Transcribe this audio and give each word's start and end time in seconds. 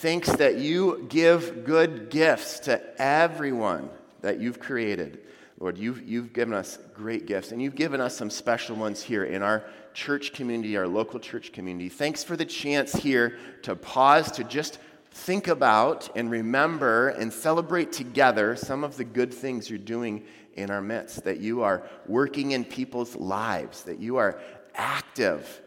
Thanks 0.00 0.30
that 0.36 0.58
you 0.58 1.06
give 1.08 1.64
good 1.64 2.08
gifts 2.08 2.60
to 2.60 2.80
everyone 3.02 3.90
that 4.20 4.38
you've 4.38 4.60
created. 4.60 5.18
Lord, 5.58 5.76
you've, 5.76 6.08
you've 6.08 6.32
given 6.32 6.54
us 6.54 6.78
great 6.94 7.26
gifts, 7.26 7.50
and 7.50 7.60
you've 7.60 7.74
given 7.74 8.00
us 8.00 8.16
some 8.16 8.30
special 8.30 8.76
ones 8.76 9.02
here 9.02 9.24
in 9.24 9.42
our 9.42 9.64
church 9.94 10.32
community, 10.32 10.76
our 10.76 10.86
local 10.86 11.18
church 11.18 11.50
community. 11.50 11.88
Thanks 11.88 12.22
for 12.22 12.36
the 12.36 12.44
chance 12.44 12.92
here 12.92 13.38
to 13.62 13.74
pause, 13.74 14.30
to 14.30 14.44
just 14.44 14.78
think 15.10 15.48
about 15.48 16.08
and 16.14 16.30
remember 16.30 17.08
and 17.08 17.32
celebrate 17.32 17.90
together 17.90 18.54
some 18.54 18.84
of 18.84 18.96
the 18.96 19.04
good 19.04 19.34
things 19.34 19.68
you're 19.68 19.80
doing 19.80 20.22
in 20.54 20.70
our 20.70 20.80
midst, 20.80 21.24
that 21.24 21.40
you 21.40 21.64
are 21.64 21.82
working 22.06 22.52
in 22.52 22.64
people's 22.64 23.16
lives, 23.16 23.82
that 23.82 23.98
you 23.98 24.18
are 24.18 24.38
active, 24.76 25.60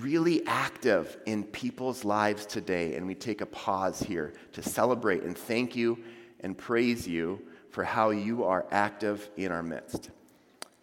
really 0.00 0.46
active 0.46 1.16
in 1.26 1.44
people's 1.44 2.04
lives 2.04 2.46
today. 2.46 2.96
And 2.96 3.06
we 3.06 3.14
take 3.14 3.40
a 3.40 3.46
pause 3.46 4.00
here 4.00 4.32
to 4.52 4.62
celebrate 4.62 5.22
and 5.22 5.36
thank 5.36 5.76
you 5.76 5.98
and 6.40 6.56
praise 6.56 7.06
you 7.06 7.40
for 7.70 7.84
how 7.84 8.10
you 8.10 8.44
are 8.44 8.66
active 8.70 9.28
in 9.36 9.52
our 9.52 9.62
midst. 9.62 10.10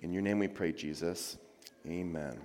In 0.02 0.12
your 0.12 0.22
name 0.22 0.40
we 0.40 0.48
pray, 0.48 0.72
Jesus. 0.72 1.38
Amen. 1.88 2.38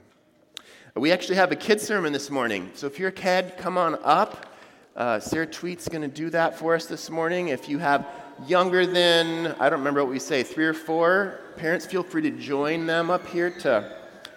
We 0.95 1.13
actually 1.13 1.37
have 1.37 1.53
a 1.53 1.57
kid 1.57 1.81
sermon 1.81 2.13
this 2.13 2.31
morning. 2.31 2.71
So 2.75 2.87
if 2.87 2.99
you're 2.99 3.11
a 3.11 3.13
kid, 3.13 3.55
come 3.59 3.77
on 3.77 3.99
up. 4.03 4.47
Uh, 4.95 5.21
Sarah 5.21 5.47
Tweet's 5.47 5.89
going 5.89 6.03
to 6.03 6.09
do 6.09 6.31
that 6.31 6.59
for 6.59 6.75
us 6.75 6.87
this 6.87 7.11
morning. 7.11 7.49
If 7.49 7.69
you 7.69 7.79
have 7.79 8.07
younger 8.47 8.87
than, 8.87 9.55
I 9.61 9.69
don't 9.69 9.81
remember 9.81 10.03
what 10.03 10.11
we 10.11 10.19
say, 10.19 10.43
three 10.43 10.65
or 10.65 10.75
four, 10.75 11.41
parents 11.57 11.85
feel 11.85 12.03
free 12.03 12.23
to 12.23 12.31
join 12.31 12.87
them 12.87 13.11
up 13.11 13.27
here 13.27 13.51
to 13.51 13.95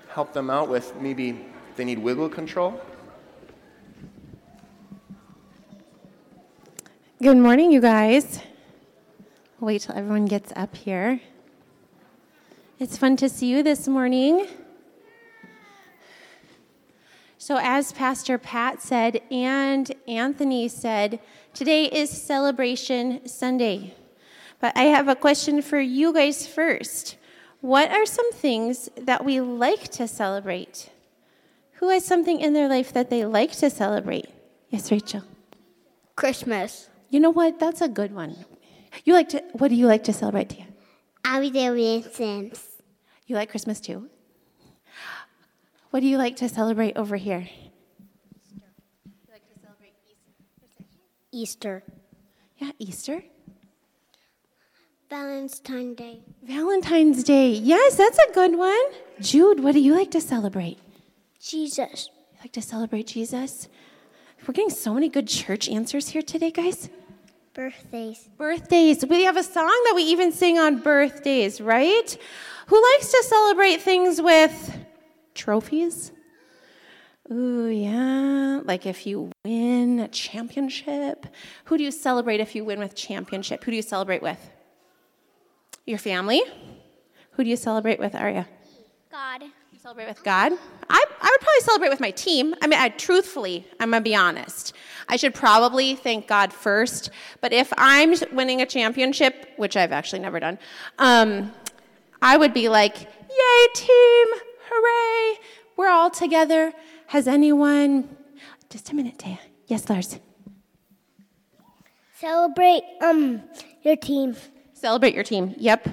help 0.09 0.33
them 0.33 0.49
out 0.49 0.67
with 0.67 0.93
maybe 0.99 1.45
they 1.79 1.85
need 1.85 1.99
wiggle 1.99 2.27
control. 2.27 2.77
Good 7.23 7.37
morning, 7.37 7.71
you 7.71 7.79
guys. 7.79 8.41
Wait 9.61 9.83
till 9.83 9.95
everyone 9.95 10.25
gets 10.25 10.51
up 10.57 10.75
here. 10.75 11.21
It's 12.79 12.97
fun 12.97 13.15
to 13.15 13.29
see 13.29 13.47
you 13.47 13.63
this 13.63 13.87
morning. 13.87 14.45
So, 17.37 17.57
as 17.61 17.93
Pastor 17.93 18.37
Pat 18.37 18.81
said 18.81 19.21
and 19.31 19.89
Anthony 20.05 20.67
said, 20.67 21.21
today 21.53 21.85
is 21.85 22.09
Celebration 22.09 23.25
Sunday. 23.25 23.93
But 24.59 24.75
I 24.75 24.83
have 24.83 25.07
a 25.07 25.15
question 25.15 25.61
for 25.61 25.79
you 25.79 26.11
guys 26.11 26.45
first. 26.45 27.15
What 27.61 27.89
are 27.89 28.05
some 28.05 28.33
things 28.33 28.89
that 28.97 29.23
we 29.23 29.39
like 29.39 29.87
to 29.91 30.09
celebrate? 30.09 30.89
Who 31.79 31.89
has 31.89 32.03
something 32.03 32.41
in 32.41 32.51
their 32.51 32.67
life 32.67 32.91
that 32.91 33.09
they 33.09 33.23
like 33.23 33.53
to 33.53 33.69
celebrate? 33.69 34.27
Yes, 34.69 34.91
Rachel. 34.91 35.23
Christmas. 36.15 36.89
You 37.09 37.21
know 37.21 37.29
what? 37.29 37.57
That's 37.57 37.79
a 37.79 37.87
good 37.87 38.13
one. 38.13 38.35
You 39.05 39.13
like 39.13 39.29
to 39.29 39.41
what 39.53 39.69
do 39.69 39.75
you 39.75 39.87
like 39.87 40.03
to 40.03 40.13
celebrate, 40.13 40.49
Tia? 40.49 40.67
Abigail 41.23 42.03
Sims. 42.03 42.59
You 43.27 43.35
like 43.35 43.49
Christmas 43.49 43.79
too? 43.79 44.09
What 45.91 46.01
do 46.01 46.07
you 46.07 46.17
like 46.17 46.35
to 46.37 46.49
celebrate 46.49 46.97
over 46.97 47.15
here? 47.15 47.47
Easter. 51.31 51.83
Yeah, 52.57 52.71
Easter. 52.77 53.23
Valentine's 55.09 55.95
Day. 55.95 56.19
Valentine's 56.43 57.23
Day. 57.23 57.51
Yes, 57.51 57.95
that's 57.95 58.17
a 58.17 58.33
good 58.33 58.57
one. 58.57 58.85
Jude, 59.21 59.61
what 59.63 59.73
do 59.73 59.79
you 59.79 59.95
like 59.95 60.11
to 60.11 60.21
celebrate? 60.21 60.77
Jesus. 61.39 62.09
You 62.33 62.37
like 62.41 62.51
to 62.53 62.61
celebrate 62.61 63.07
Jesus? 63.07 63.67
We're 64.47 64.53
getting 64.53 64.69
so 64.69 64.93
many 64.93 65.09
good 65.09 65.27
church 65.27 65.69
answers 65.69 66.09
here 66.09 66.21
today, 66.21 66.51
guys. 66.51 66.89
Birthdays. 67.53 68.29
Birthdays. 68.37 69.05
We 69.05 69.23
have 69.23 69.37
a 69.37 69.43
song 69.43 69.65
that 69.65 69.93
we 69.95 70.03
even 70.03 70.31
sing 70.31 70.57
on 70.57 70.79
birthdays, 70.79 71.59
right? 71.59 72.17
Who 72.67 72.81
likes 72.93 73.11
to 73.11 73.23
celebrate 73.27 73.81
things 73.81 74.21
with 74.21 74.77
trophies. 75.33 76.11
Ooh, 77.31 77.67
yeah. 77.67 78.61
Like 78.63 78.85
if 78.85 79.05
you 79.05 79.31
win 79.45 79.99
a 79.99 80.07
championship. 80.07 81.25
Who 81.65 81.77
do 81.77 81.83
you 81.83 81.91
celebrate 81.91 82.39
if 82.39 82.55
you 82.55 82.65
win 82.65 82.79
with 82.79 82.95
championship? 82.95 83.63
Who 83.63 83.71
do 83.71 83.75
you 83.75 83.81
celebrate 83.81 84.21
with? 84.21 84.51
Your 85.85 85.97
family? 85.97 86.41
Who 87.31 87.43
do 87.43 87.49
you 87.49 87.55
celebrate 87.55 87.99
with, 87.99 88.15
Arya? 88.15 88.47
God. 89.11 89.43
Celebrate 89.81 90.09
with 90.09 90.23
God? 90.25 90.51
I, 90.89 91.05
I 91.21 91.29
would 91.31 91.39
probably 91.39 91.61
celebrate 91.61 91.89
with 91.89 92.01
my 92.01 92.11
team. 92.11 92.53
I 92.61 92.67
mean, 92.67 92.77
I, 92.77 92.89
truthfully, 92.89 93.65
I'm 93.79 93.91
going 93.91 94.03
to 94.03 94.09
be 94.09 94.13
honest. 94.13 94.73
I 95.07 95.15
should 95.15 95.33
probably 95.33 95.95
thank 95.95 96.27
God 96.27 96.51
first. 96.51 97.11
But 97.39 97.53
if 97.53 97.71
I'm 97.77 98.13
winning 98.33 98.61
a 98.61 98.65
championship, 98.65 99.53
which 99.55 99.77
I've 99.77 99.93
actually 99.93 100.19
never 100.19 100.37
done, 100.41 100.59
um, 100.97 101.53
I 102.21 102.35
would 102.35 102.53
be 102.53 102.67
like, 102.67 102.99
yay, 102.99 103.67
team! 103.73 104.27
Hooray! 104.69 105.39
We're 105.77 105.89
all 105.89 106.09
together. 106.09 106.73
Has 107.07 107.25
anyone. 107.25 108.17
Just 108.69 108.91
a 108.91 108.95
minute, 108.95 109.17
Taya. 109.17 109.39
Yes, 109.67 109.89
Lars. 109.89 110.19
Celebrate 112.15 112.83
um 113.01 113.43
your 113.83 113.95
team. 113.95 114.35
Celebrate 114.73 115.15
your 115.15 115.23
team. 115.23 115.55
Yep. 115.57 115.87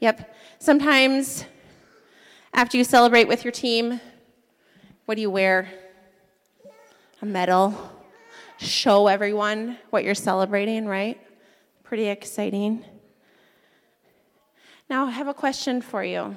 Yep. 0.00 0.34
Sometimes 0.58 1.44
after 2.54 2.76
you 2.76 2.84
celebrate 2.84 3.26
with 3.26 3.44
your 3.44 3.52
team, 3.52 4.00
what 5.06 5.16
do 5.16 5.20
you 5.20 5.30
wear? 5.30 5.68
A 7.20 7.26
medal. 7.26 7.74
Show 8.58 9.08
everyone 9.08 9.76
what 9.90 10.04
you're 10.04 10.14
celebrating, 10.14 10.86
right? 10.86 11.20
Pretty 11.82 12.06
exciting. 12.06 12.84
Now, 14.88 15.06
I 15.06 15.10
have 15.10 15.26
a 15.26 15.34
question 15.34 15.82
for 15.82 16.04
you. 16.04 16.36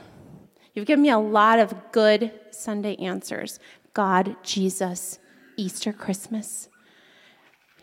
You've 0.73 0.87
given 0.87 1.03
me 1.03 1.11
a 1.11 1.19
lot 1.19 1.59
of 1.59 1.91
good 1.91 2.31
Sunday 2.51 2.95
answers 2.95 3.59
God, 3.93 4.35
Jesus, 4.43 5.19
Easter, 5.55 5.93
Christmas. 5.93 6.69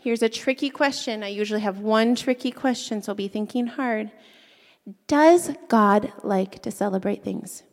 Here's 0.01 0.21
a 0.21 0.29
tricky 0.29 0.69
question. 0.69 1.23
I 1.23 1.29
usually 1.29 1.61
have 1.61 1.79
one 1.79 2.15
tricky 2.15 2.51
question, 2.51 3.01
so 3.01 3.13
be 3.13 3.27
thinking 3.27 3.67
hard. 3.67 4.11
Does 5.07 5.51
God 5.67 6.13
like 6.21 6.61
to 6.61 6.71
celebrate 6.71 7.23
things? 7.23 7.63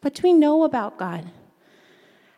What 0.00 0.14
do 0.14 0.22
we 0.22 0.32
know 0.32 0.62
about 0.64 0.98
God? 0.98 1.30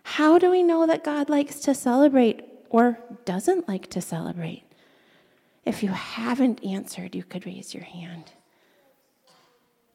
How 0.02 0.38
do 0.38 0.50
we 0.50 0.62
know 0.62 0.86
that 0.86 1.04
God 1.04 1.28
likes 1.28 1.60
to 1.60 1.74
celebrate 1.74 2.42
or 2.70 2.98
doesn't 3.24 3.68
like 3.68 3.88
to 3.90 4.00
celebrate? 4.00 4.64
If 5.64 5.82
you 5.82 5.90
haven't 5.90 6.64
answered, 6.64 7.14
you 7.14 7.24
could 7.24 7.44
raise 7.44 7.74
your 7.74 7.84
hand. 7.84 8.32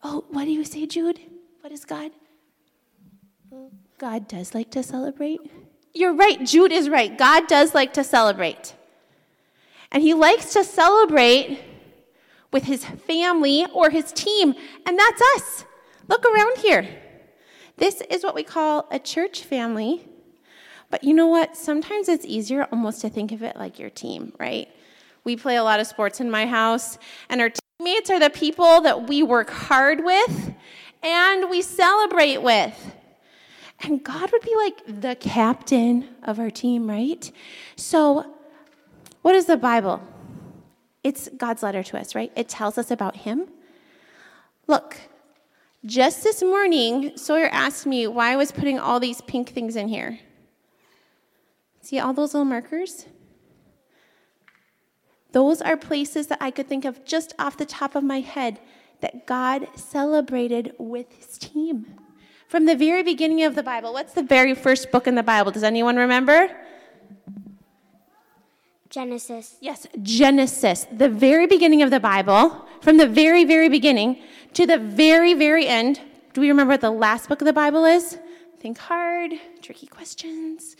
Oh, 0.03 0.25
what 0.29 0.46
do 0.46 0.51
you 0.51 0.63
say, 0.63 0.85
Jude? 0.85 1.19
What 1.62 1.72
is 1.72 1.84
God? 1.84 2.12
God 3.97 4.28
does 4.28 4.53
like 4.53 4.69
to 4.72 4.84
celebrate. 4.84 5.40
You're 5.94 6.13
right, 6.13 6.44
Jude 6.44 6.72
is 6.72 6.90
right. 6.90 7.18
God 7.18 7.47
does 7.47 7.74
like 7.74 7.94
to 7.94 8.03
celebrate. 8.03 8.75
And 9.91 10.03
he 10.03 10.13
likes 10.13 10.53
to 10.53 10.63
celebrate 10.63 11.59
with 12.51 12.63
his 12.63 12.85
family 12.85 13.66
or 13.74 13.90
his 13.90 14.12
team, 14.12 14.53
and 14.85 14.97
that's 14.97 15.22
us. 15.35 15.66
Look 16.07 16.25
around 16.25 16.57
here. 16.57 16.88
This 17.78 18.01
is 18.09 18.23
what 18.23 18.35
we 18.35 18.44
call 18.44 18.88
a 18.91 19.00
church 19.00 19.44
family. 19.44 20.07
But 20.89 21.03
you 21.03 21.13
know 21.13 21.28
what? 21.28 21.57
Sometimes 21.57 22.07
it's 22.07 22.25
easier 22.25 22.67
almost 22.72 23.01
to 23.01 23.09
think 23.09 23.31
of 23.31 23.41
it 23.41 23.56
like 23.56 23.79
your 23.79 23.89
team, 23.89 24.34
right? 24.39 24.69
We 25.23 25.35
play 25.35 25.56
a 25.56 25.63
lot 25.63 25.79
of 25.79 25.88
sports 25.88 26.19
in 26.19 26.29
my 26.29 26.45
house, 26.45 26.97
and 27.29 27.41
our 27.41 27.50
teammates 27.50 28.09
are 28.09 28.19
the 28.19 28.29
people 28.29 28.81
that 28.81 29.07
we 29.07 29.23
work 29.23 29.50
hard 29.50 30.03
with 30.03 30.53
and 31.01 31.50
we 31.50 31.62
celebrate 31.62 32.41
with. 32.41 32.95
And 33.81 34.03
God 34.03 34.31
would 34.31 34.41
be 34.41 34.56
like 34.56 35.01
the 35.01 35.16
captain 35.16 36.07
of 36.23 36.39
our 36.39 36.50
team, 36.50 36.89
right? 36.89 37.29
So, 37.75 38.33
what 39.22 39.35
is 39.35 39.45
the 39.45 39.57
Bible? 39.57 40.01
It's 41.03 41.27
God's 41.36 41.63
letter 41.63 41.83
to 41.83 42.00
us, 42.00 42.15
right? 42.15 42.31
It 42.36 42.47
tells 42.47 42.77
us 42.77 42.92
about 42.92 43.18
Him. 43.18 43.47
Look, 44.68 44.97
just 45.85 46.24
this 46.24 46.41
morning, 46.41 47.18
Sawyer 47.18 47.50
asked 47.51 47.85
me 47.85 48.07
why 48.07 48.31
I 48.31 48.35
was 48.35 48.51
putting 48.51 48.80
all 48.80 49.00
these 49.00 49.21
pink 49.21 49.50
things 49.50 49.75
in 49.75 49.88
here. 49.88 50.19
See 51.81 52.00
all 52.00 52.13
those 52.13 52.33
little 52.33 52.45
markers? 52.45 53.06
Those 55.33 55.62
are 55.62 55.75
places 55.75 56.27
that 56.27 56.38
I 56.39 56.51
could 56.51 56.68
think 56.68 56.85
of 56.85 57.03
just 57.03 57.33
off 57.39 57.57
the 57.57 57.65
top 57.65 57.95
of 57.95 58.03
my 58.03 58.19
head 58.19 58.59
that 59.01 59.25
God 59.25 59.68
celebrated 59.75 60.74
with 60.77 61.12
his 61.12 61.38
team. 61.38 62.00
From 62.47 62.65
the 62.65 62.75
very 62.75 63.03
beginning 63.03 63.44
of 63.44 63.56
the 63.56 63.63
Bible, 63.63 63.94
what's 63.94 64.13
the 64.13 64.24
very 64.24 64.53
first 64.53 64.91
book 64.91 65.07
in 65.07 65.15
the 65.15 65.24
Bible? 65.24 65.51
Does 65.51 65.63
anyone 65.63 65.97
remember? 65.97 66.56
Genesis. 68.94 69.56
Yes, 69.60 69.88
Genesis, 70.04 70.86
the 70.92 71.10
very 71.10 71.48
beginning 71.48 71.81
of 71.81 71.90
the 71.90 72.00
Bible, 72.00 72.63
from 72.80 72.98
the 72.98 73.07
very, 73.07 73.44
very 73.44 73.68
beginning 73.68 74.22
to 74.54 74.68
the 74.68 74.78
very, 74.78 75.34
very 75.34 75.66
end. 75.66 76.00
Do 76.34 76.42
we 76.42 76.48
remember 76.48 76.74
what 76.74 76.81
the 76.81 76.92
last 76.92 77.28
book 77.28 77.42
of 77.42 77.45
the 77.45 77.54
Bible 77.54 77.86
is? 77.86 78.19
Think 78.60 78.78
hard, 78.78 79.31
tricky 79.63 79.88
questions. 79.88 80.75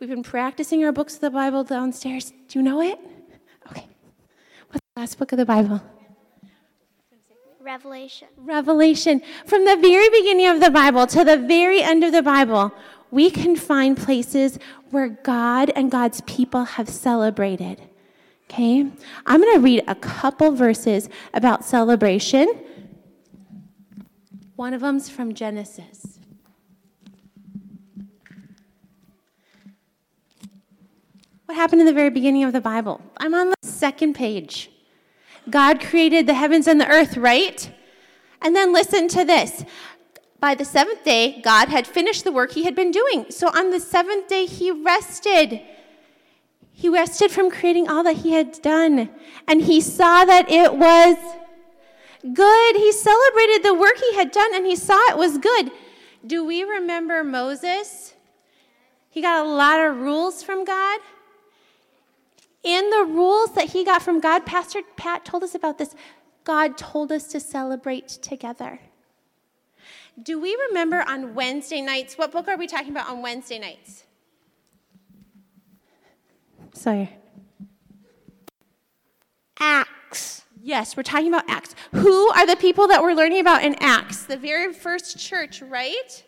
We've 0.00 0.10
been 0.10 0.24
practicing 0.24 0.84
our 0.84 0.90
books 0.90 1.14
of 1.14 1.20
the 1.20 1.30
Bible 1.30 1.62
downstairs. 1.62 2.32
Do 2.48 2.58
you 2.58 2.62
know 2.64 2.80
it? 2.80 2.98
Okay. 3.70 3.86
What's 4.70 4.84
the 4.96 5.00
last 5.00 5.16
book 5.16 5.30
of 5.30 5.38
the 5.38 5.46
Bible? 5.46 5.80
Revelation. 7.60 8.28
Revelation. 8.36 9.22
From 9.46 9.64
the 9.64 9.76
very 9.76 10.10
beginning 10.10 10.48
of 10.48 10.60
the 10.60 10.70
Bible 10.70 11.06
to 11.06 11.22
the 11.22 11.36
very 11.36 11.82
end 11.82 12.02
of 12.02 12.10
the 12.10 12.20
Bible, 12.20 12.74
we 13.14 13.30
can 13.30 13.54
find 13.54 13.96
places 13.96 14.58
where 14.90 15.08
God 15.08 15.70
and 15.76 15.88
God's 15.88 16.20
people 16.22 16.64
have 16.64 16.88
celebrated. 16.88 17.80
Okay? 18.50 18.90
I'm 19.24 19.40
going 19.40 19.54
to 19.54 19.60
read 19.60 19.84
a 19.86 19.94
couple 19.94 20.50
verses 20.50 21.08
about 21.32 21.64
celebration. 21.64 22.48
One 24.56 24.74
of 24.74 24.80
them's 24.80 25.08
from 25.08 25.32
Genesis. 25.32 26.18
What 31.44 31.54
happened 31.54 31.82
in 31.82 31.86
the 31.86 31.92
very 31.92 32.10
beginning 32.10 32.42
of 32.42 32.52
the 32.52 32.60
Bible? 32.60 33.00
I'm 33.18 33.32
on 33.32 33.50
the 33.50 33.56
second 33.62 34.14
page. 34.14 34.72
God 35.48 35.80
created 35.80 36.26
the 36.26 36.34
heavens 36.34 36.66
and 36.66 36.80
the 36.80 36.88
earth, 36.88 37.16
right? 37.16 37.70
And 38.42 38.56
then 38.56 38.72
listen 38.72 39.06
to 39.08 39.24
this. 39.24 39.64
By 40.44 40.54
the 40.54 40.66
seventh 40.66 41.04
day, 41.04 41.40
God 41.40 41.70
had 41.70 41.86
finished 41.86 42.22
the 42.22 42.30
work 42.30 42.52
he 42.52 42.64
had 42.64 42.74
been 42.74 42.90
doing. 42.90 43.24
So 43.30 43.48
on 43.48 43.70
the 43.70 43.80
seventh 43.80 44.28
day, 44.28 44.44
he 44.44 44.70
rested. 44.70 45.62
He 46.70 46.86
rested 46.86 47.30
from 47.30 47.50
creating 47.50 47.88
all 47.88 48.02
that 48.02 48.16
he 48.16 48.32
had 48.32 48.60
done. 48.60 49.08
And 49.48 49.62
he 49.62 49.80
saw 49.80 50.26
that 50.26 50.50
it 50.50 50.74
was 50.74 51.16
good. 52.34 52.76
He 52.76 52.92
celebrated 52.92 53.62
the 53.62 53.72
work 53.72 53.96
he 53.96 54.16
had 54.16 54.32
done 54.32 54.54
and 54.54 54.66
he 54.66 54.76
saw 54.76 54.98
it 55.08 55.16
was 55.16 55.38
good. 55.38 55.70
Do 56.26 56.44
we 56.44 56.62
remember 56.62 57.24
Moses? 57.24 58.12
He 59.08 59.22
got 59.22 59.46
a 59.46 59.48
lot 59.48 59.80
of 59.80 59.96
rules 59.96 60.42
from 60.42 60.66
God. 60.66 61.00
In 62.62 62.90
the 62.90 63.06
rules 63.08 63.54
that 63.54 63.70
he 63.70 63.82
got 63.82 64.02
from 64.02 64.20
God, 64.20 64.44
Pastor 64.44 64.82
Pat 64.98 65.24
told 65.24 65.42
us 65.42 65.54
about 65.54 65.78
this. 65.78 65.94
God 66.44 66.76
told 66.76 67.12
us 67.12 67.28
to 67.28 67.40
celebrate 67.40 68.08
together. 68.08 68.78
Do 70.22 70.40
we 70.40 70.56
remember 70.68 71.04
on 71.06 71.34
Wednesday 71.34 71.80
nights? 71.80 72.16
What 72.16 72.32
book 72.32 72.48
are 72.48 72.56
we 72.56 72.66
talking 72.66 72.90
about 72.90 73.08
on 73.08 73.20
Wednesday 73.20 73.58
nights? 73.58 74.04
Sorry. 76.72 77.16
Acts. 79.58 80.42
Yes, 80.62 80.96
we're 80.96 81.02
talking 81.02 81.28
about 81.28 81.44
Acts. 81.48 81.74
Who 81.92 82.30
are 82.30 82.46
the 82.46 82.56
people 82.56 82.88
that 82.88 83.02
we're 83.02 83.14
learning 83.14 83.40
about 83.40 83.64
in 83.64 83.74
Acts? 83.80 84.24
The 84.24 84.36
very 84.36 84.72
first 84.72 85.18
church, 85.18 85.62
right? 85.62 86.24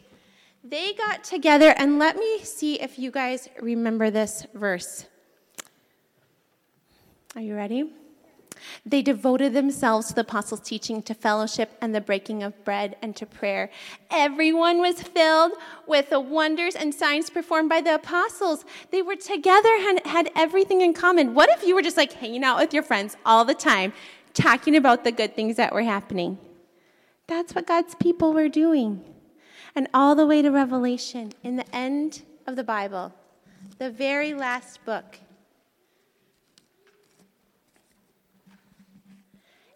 They 0.64 0.92
got 0.94 1.22
together, 1.22 1.74
and 1.76 1.98
let 1.98 2.16
me 2.16 2.40
see 2.40 2.80
if 2.80 2.98
you 2.98 3.10
guys 3.10 3.48
remember 3.60 4.10
this 4.10 4.46
verse. 4.52 5.06
Are 7.36 7.40
you 7.40 7.54
ready? 7.54 7.92
They 8.84 9.02
devoted 9.02 9.52
themselves 9.52 10.08
to 10.08 10.14
the 10.14 10.22
apostles' 10.22 10.60
teaching, 10.60 11.02
to 11.02 11.14
fellowship, 11.14 11.76
and 11.80 11.94
the 11.94 12.00
breaking 12.00 12.42
of 12.42 12.64
bread, 12.64 12.96
and 13.02 13.14
to 13.16 13.26
prayer. 13.26 13.70
Everyone 14.10 14.78
was 14.78 15.02
filled 15.02 15.52
with 15.86 16.10
the 16.10 16.20
wonders 16.20 16.74
and 16.74 16.94
signs 16.94 17.30
performed 17.30 17.68
by 17.68 17.80
the 17.80 17.94
apostles. 17.94 18.64
They 18.90 19.02
were 19.02 19.16
together 19.16 19.68
and 19.68 20.06
had 20.06 20.30
everything 20.34 20.80
in 20.80 20.94
common. 20.94 21.34
What 21.34 21.50
if 21.50 21.62
you 21.62 21.74
were 21.74 21.82
just 21.82 21.96
like 21.96 22.12
hanging 22.12 22.44
out 22.44 22.58
with 22.58 22.72
your 22.72 22.82
friends 22.82 23.16
all 23.24 23.44
the 23.44 23.54
time, 23.54 23.92
talking 24.34 24.76
about 24.76 25.04
the 25.04 25.12
good 25.12 25.34
things 25.34 25.56
that 25.56 25.72
were 25.72 25.82
happening? 25.82 26.38
That's 27.26 27.54
what 27.54 27.66
God's 27.66 27.94
people 27.96 28.32
were 28.32 28.48
doing. 28.48 29.02
And 29.74 29.88
all 29.92 30.14
the 30.14 30.26
way 30.26 30.42
to 30.42 30.50
Revelation, 30.50 31.32
in 31.42 31.56
the 31.56 31.76
end 31.76 32.22
of 32.46 32.56
the 32.56 32.64
Bible, 32.64 33.12
the 33.78 33.90
very 33.90 34.32
last 34.32 34.84
book. 34.84 35.18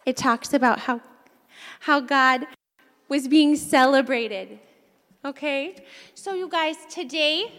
It 0.05 0.17
talks 0.17 0.53
about 0.53 0.79
how, 0.79 1.01
how 1.81 1.99
God 1.99 2.47
was 3.07 3.27
being 3.27 3.55
celebrated. 3.55 4.59
Okay? 5.23 5.75
So, 6.15 6.33
you 6.33 6.49
guys, 6.49 6.77
today, 6.89 7.51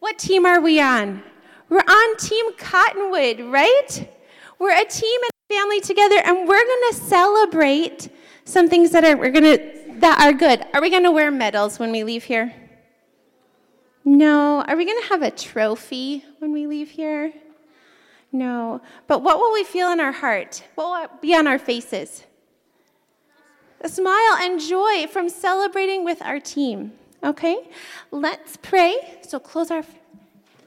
what 0.00 0.18
team 0.18 0.46
are 0.46 0.60
we 0.60 0.80
on? 0.80 1.22
We're 1.68 1.78
on 1.78 2.16
Team 2.16 2.52
Cottonwood, 2.56 3.40
right? 3.40 4.08
We're 4.58 4.76
a 4.76 4.84
team 4.84 5.20
and 5.22 5.30
a 5.30 5.54
family 5.54 5.80
together, 5.80 6.16
and 6.24 6.48
we're 6.48 6.64
going 6.64 6.90
to 6.90 6.94
celebrate 6.94 8.08
some 8.44 8.68
things 8.68 8.90
that 8.90 9.04
are 9.04 9.16
we're 9.16 9.30
going 9.30 9.44
to 9.44 9.80
that 10.00 10.20
are 10.20 10.32
good. 10.32 10.64
Are 10.74 10.80
we 10.80 10.90
going 10.90 11.04
to 11.04 11.10
wear 11.10 11.30
medals 11.30 11.78
when 11.78 11.92
we 11.92 12.04
leave 12.04 12.24
here? 12.24 12.52
No. 14.04 14.62
Are 14.62 14.76
we 14.76 14.84
going 14.84 15.00
to 15.02 15.08
have 15.08 15.22
a 15.22 15.30
trophy 15.30 16.24
when 16.38 16.52
we 16.52 16.66
leave 16.66 16.90
here? 16.90 17.32
No. 18.32 18.80
But 19.06 19.22
what 19.22 19.38
will 19.38 19.52
we 19.52 19.64
feel 19.64 19.90
in 19.90 20.00
our 20.00 20.12
heart? 20.12 20.62
What 20.74 21.10
will 21.10 21.18
be 21.20 21.34
on 21.34 21.46
our 21.46 21.58
faces? 21.58 22.24
A 23.80 23.88
smile 23.88 24.36
and 24.40 24.60
joy 24.60 25.06
from 25.06 25.28
celebrating 25.28 26.04
with 26.04 26.20
our 26.22 26.38
team. 26.38 26.92
Okay? 27.24 27.68
Let's 28.10 28.56
pray. 28.56 29.18
So 29.22 29.38
close 29.38 29.70
our 29.70 29.84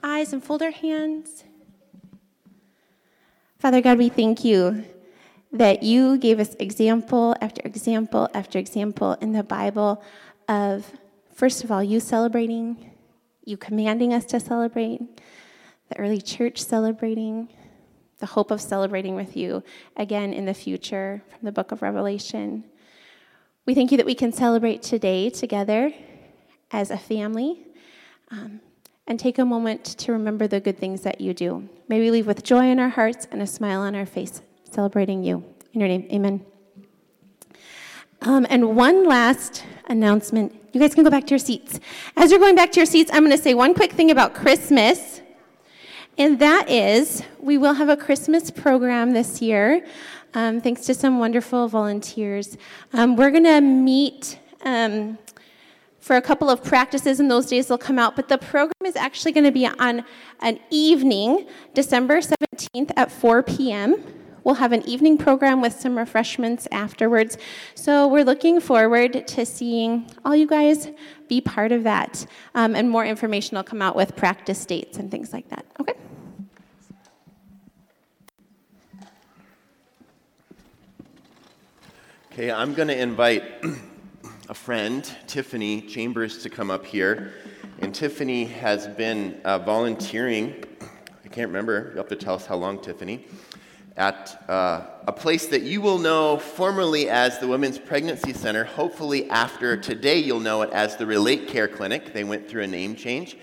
eyes 0.04 0.34
and 0.34 0.44
fold 0.44 0.62
our 0.62 0.72
hands. 0.72 1.44
Father 3.60 3.82
God, 3.82 3.98
we 3.98 4.10
thank 4.10 4.44
you 4.44 4.84
that 5.54 5.84
you 5.84 6.18
gave 6.18 6.40
us 6.40 6.56
example 6.60 7.36
after 7.40 7.62
example 7.64 8.28
after 8.34 8.60
example 8.60 9.14
in 9.22 9.32
the 9.32 9.44
Bible 9.44 10.04
of, 10.50 10.92
first 11.34 11.64
of 11.64 11.72
all, 11.72 11.84
you 11.84 12.00
celebrating, 12.00 12.92
you 13.46 13.56
commanding 13.56 14.14
us 14.14 14.26
to 14.26 14.40
celebrate, 14.40 15.02
the 15.94 16.00
early 16.00 16.22
church 16.22 16.60
celebrating, 16.60 17.48
the 18.20 18.26
hope 18.26 18.50
of 18.50 18.60
celebrating 18.60 19.16
with 19.16 19.38
you 19.38 19.64
again 19.96 20.34
in 20.34 20.46
the 20.46 20.54
future 20.54 21.22
from 21.30 21.40
the 21.44 21.52
book 21.52 21.72
of 21.72 21.82
Revelation. 21.84 22.64
We 23.68 23.76
thank 23.76 23.92
you 23.92 23.98
that 23.98 24.06
we 24.06 24.16
can 24.16 24.32
celebrate 24.32 24.82
today 24.82 25.30
together 25.30 25.94
as 26.72 26.90
a 26.90 26.98
family 26.98 27.68
um, 28.32 28.60
and 29.06 29.20
take 29.20 29.38
a 29.38 29.46
moment 29.46 29.86
to 29.86 30.12
remember 30.12 30.48
the 30.48 30.60
good 30.60 30.80
things 30.80 31.02
that 31.02 31.22
you 31.22 31.34
do. 31.34 31.70
May 31.88 32.00
we 32.00 32.10
leave 32.10 32.26
with 32.26 32.44
joy 32.44 32.72
in 32.72 32.80
our 32.80 32.90
hearts 32.90 33.28
and 33.32 33.42
a 33.42 33.48
smile 33.48 33.82
on 33.82 33.94
our 33.94 34.08
face, 34.08 34.42
celebrating 34.72 35.24
you. 35.24 35.44
In 35.74 35.80
your 35.80 35.90
name, 35.90 36.08
amen. 36.12 36.44
Um, 38.22 38.48
and 38.50 38.76
one 38.76 39.08
last 39.08 39.64
announcement. 39.88 40.56
You 40.72 40.80
guys 40.80 40.96
can 40.96 41.04
go 41.04 41.12
back 41.12 41.26
to 41.28 41.32
your 41.32 41.40
seats. 41.40 41.80
As 42.18 42.32
you're 42.32 42.40
going 42.40 42.56
back 42.56 42.72
to 42.72 42.80
your 42.80 42.88
seats, 42.88 43.12
I'm 43.14 43.24
going 43.24 43.38
to 43.38 43.44
say 43.44 43.54
one 43.54 43.76
quick 43.76 43.92
thing 43.92 44.10
about 44.10 44.34
Christmas. 44.34 45.13
And 46.18 46.38
that 46.40 46.70
is, 46.70 47.24
we 47.40 47.58
will 47.58 47.74
have 47.74 47.90
a 47.90 47.98
Christmas 47.98 48.52
program 48.52 49.14
this 49.14 49.42
year, 49.42 49.84
um, 50.36 50.62
thanks 50.62 50.82
to 50.86 50.94
some 50.94 51.18
wonderful 51.18 51.68
volunteers. 51.68 52.56
Um, 52.94 53.16
we're 53.16 53.32
going 53.32 53.46
to 53.46 53.62
meet 53.62 54.40
um, 54.64 55.18
for 56.00 56.16
a 56.16 56.22
couple 56.22 56.52
of 56.52 56.64
practices, 56.64 57.20
and 57.20 57.32
those 57.32 57.48
days 57.48 57.68
will 57.68 57.80
come 57.80 57.98
out. 57.98 58.16
But 58.16 58.28
the 58.28 58.38
program 58.38 58.86
is 58.86 58.96
actually 58.96 59.32
going 59.32 59.46
to 59.46 59.52
be 59.52 59.66
on 59.66 60.04
an 60.42 60.60
evening, 60.70 61.48
December 61.74 62.20
17th 62.20 62.92
at 62.96 63.12
4 63.12 63.42
p.m. 63.42 63.96
We'll 64.44 64.56
have 64.56 64.74
an 64.74 64.84
evening 64.84 65.18
program 65.18 65.62
with 65.62 65.74
some 65.74 65.98
refreshments 65.98 66.68
afterwards. 66.72 67.38
So 67.76 68.08
we're 68.08 68.26
looking 68.26 68.60
forward 68.60 69.26
to 69.28 69.46
seeing 69.46 70.12
all 70.26 70.36
you 70.36 70.46
guys 70.46 70.90
be 71.34 71.42
part 71.42 71.72
of 71.72 71.84
that. 71.84 72.26
Um, 72.54 72.76
and 72.76 72.90
more 72.90 73.06
information 73.06 73.58
will 73.58 73.64
come 73.64 73.82
out 73.82 73.96
with 73.96 74.16
practice 74.16 74.64
dates 74.66 74.98
and 75.00 75.10
things 75.10 75.34
like 75.34 75.50
that. 75.50 75.66
Okay? 75.80 75.94
Okay, 82.32 82.52
I'm 82.52 82.74
going 82.74 82.88
to 82.88 83.00
invite 83.00 83.44
a 84.50 84.54
friend, 84.54 85.10
Tiffany 85.28 85.82
Chambers, 85.82 86.44
to 86.44 86.50
come 86.50 86.70
up 86.70 86.86
here. 86.86 87.34
And 87.80 87.94
Tiffany 87.94 88.46
has 88.46 88.88
been 88.88 89.42
uh, 89.44 89.58
volunteering, 89.60 90.64
I 91.26 91.28
can't 91.30 91.48
remember, 91.48 91.90
you'll 91.90 92.04
have 92.04 92.10
to 92.10 92.16
tell 92.16 92.36
us 92.36 92.46
how 92.46 92.58
long, 92.58 92.80
Tiffany, 92.80 93.26
at 93.96 94.50
uh, 94.50 94.86
a 95.08 95.12
place 95.12 95.48
that 95.48 95.62
you 95.62 95.82
will 95.82 96.00
know 96.00 96.38
formerly 96.38 97.10
as 97.10 97.40
the 97.40 97.48
Women's 97.48 97.78
Pregnancy 97.78 98.34
Center. 98.34 98.64
Hopefully, 98.64 99.30
after 99.30 99.78
today, 99.78 100.18
you'll 100.18 100.40
know 100.40 100.62
it 100.64 100.72
as 100.72 100.96
the 100.98 101.06
Relate 101.06 101.48
Care 101.48 101.68
Clinic. 101.68 102.14
They 102.14 102.24
went 102.24 102.50
through 102.50 102.64
a 102.64 102.68
name 102.68 102.96
change 102.96 103.38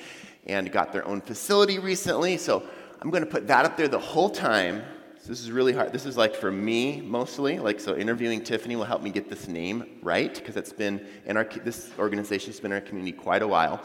and 0.46 0.70
got 0.72 0.92
their 0.92 1.06
own 1.06 1.20
facility 1.20 1.78
recently. 1.78 2.36
So 2.36 2.62
I'm 3.00 3.10
going 3.10 3.24
to 3.24 3.30
put 3.30 3.46
that 3.48 3.64
up 3.64 3.76
there 3.76 3.88
the 3.88 3.98
whole 3.98 4.30
time 4.30 4.82
so 5.22 5.28
this 5.28 5.42
is 5.42 5.52
really 5.52 5.74
hard. 5.74 5.92
This 5.92 6.06
is 6.06 6.16
like 6.16 6.34
for 6.34 6.50
me 6.50 7.02
mostly. 7.02 7.58
Like 7.58 7.78
so, 7.78 7.94
interviewing 7.94 8.42
Tiffany 8.42 8.74
will 8.74 8.86
help 8.86 9.02
me 9.02 9.10
get 9.10 9.28
this 9.28 9.48
name 9.48 9.98
right 10.02 10.34
because 10.34 10.56
it's 10.56 10.72
been 10.72 11.06
in 11.26 11.36
our 11.36 11.44
this 11.44 11.90
organization's 11.98 12.58
been 12.58 12.72
in 12.72 12.76
our 12.76 12.80
community 12.80 13.12
quite 13.12 13.42
a 13.42 13.46
while. 13.46 13.82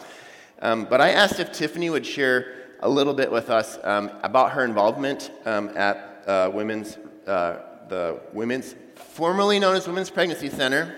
Um, 0.61 0.85
but 0.85 1.01
I 1.01 1.09
asked 1.09 1.41
if 1.41 1.51
Tiffany 1.51 1.89
would 1.89 2.05
share 2.05 2.77
a 2.79 2.87
little 2.87 3.13
bit 3.13 3.29
with 3.29 3.49
us 3.49 3.77
um, 3.83 4.11
about 4.23 4.53
her 4.53 4.63
involvement 4.63 5.29
um, 5.43 5.71
at 5.75 6.14
uh, 6.27 6.49
women's 6.53 6.97
uh, 7.27 7.59
the 7.87 8.19
women's 8.33 8.75
formerly 8.95 9.59
known 9.59 9.75
as 9.75 9.87
Women's 9.87 10.09
Pregnancy 10.09 10.49
Center. 10.49 10.95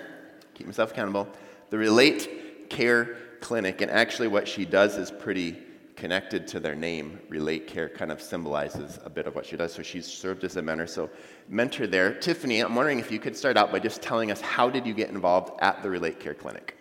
Keep 0.54 0.68
myself 0.68 0.92
accountable. 0.92 1.28
The 1.70 1.78
Relate 1.78 2.70
Care 2.70 3.18
Clinic, 3.42 3.82
and 3.82 3.92
actually, 3.92 4.28
what 4.28 4.48
she 4.48 4.66
does 4.66 4.98
is 4.98 5.12
pretty 5.12 5.58
connected 5.98 6.48
to 6.48 6.60
their 6.60 6.76
name, 6.76 7.20
Relate 7.28 7.68
Care 7.68 7.90
kind 7.90 8.12
of 8.12 8.22
symbolizes 8.22 9.00
a 9.04 9.10
bit 9.10 9.28
of 9.28 9.36
what 9.36 9.46
she 9.46 9.58
does. 9.58 9.74
So 9.74 9.82
she's 9.82 10.06
served 10.06 10.44
as 10.44 10.56
a 10.56 10.62
mentor. 10.62 10.88
So 10.88 11.10
mentor 11.50 11.88
there. 11.88 12.14
Tiffany, 12.14 12.62
I'm 12.62 12.76
wondering 12.76 13.00
if 13.00 13.12
you 13.12 13.20
could 13.20 13.36
start 13.36 13.58
out 13.58 13.72
by 13.72 13.80
just 13.80 14.02
telling 14.02 14.32
us 14.32 14.40
how 14.40 14.70
did 14.70 14.86
you 14.86 14.94
get 14.94 15.10
involved 15.10 15.52
at 15.60 15.82
the 15.84 15.90
Relate 15.90 16.20
Care 16.20 16.36
Clinic? 16.36 16.78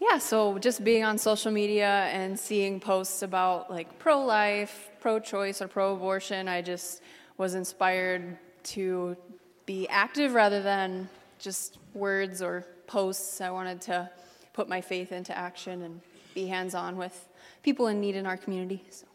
Yeah, 0.00 0.18
so 0.18 0.58
just 0.58 0.84
being 0.84 1.04
on 1.04 1.16
social 1.16 1.50
media 1.50 2.08
and 2.12 2.38
seeing 2.38 2.78
posts 2.78 3.22
about 3.22 3.70
like 3.70 3.98
pro 3.98 4.22
life, 4.24 4.90
pro 5.00 5.18
choice, 5.18 5.62
or 5.62 5.68
pro 5.68 5.94
abortion, 5.94 6.48
I 6.48 6.60
just 6.60 7.02
was 7.42 7.54
inspired 7.56 8.38
to 8.62 9.16
be 9.66 9.88
active 9.88 10.32
rather 10.32 10.62
than 10.62 11.08
just 11.40 11.78
words 11.92 12.40
or 12.40 12.64
posts. 12.86 13.40
I 13.40 13.50
wanted 13.50 13.80
to 13.82 14.08
put 14.52 14.68
my 14.68 14.80
faith 14.80 15.10
into 15.10 15.36
action 15.36 15.82
and 15.82 16.00
be 16.34 16.46
hands 16.46 16.72
on 16.76 16.96
with 16.96 17.28
people 17.64 17.88
in 17.88 18.00
need 18.00 18.14
in 18.14 18.26
our 18.26 18.36
community. 18.36 18.84
So. 18.90 19.06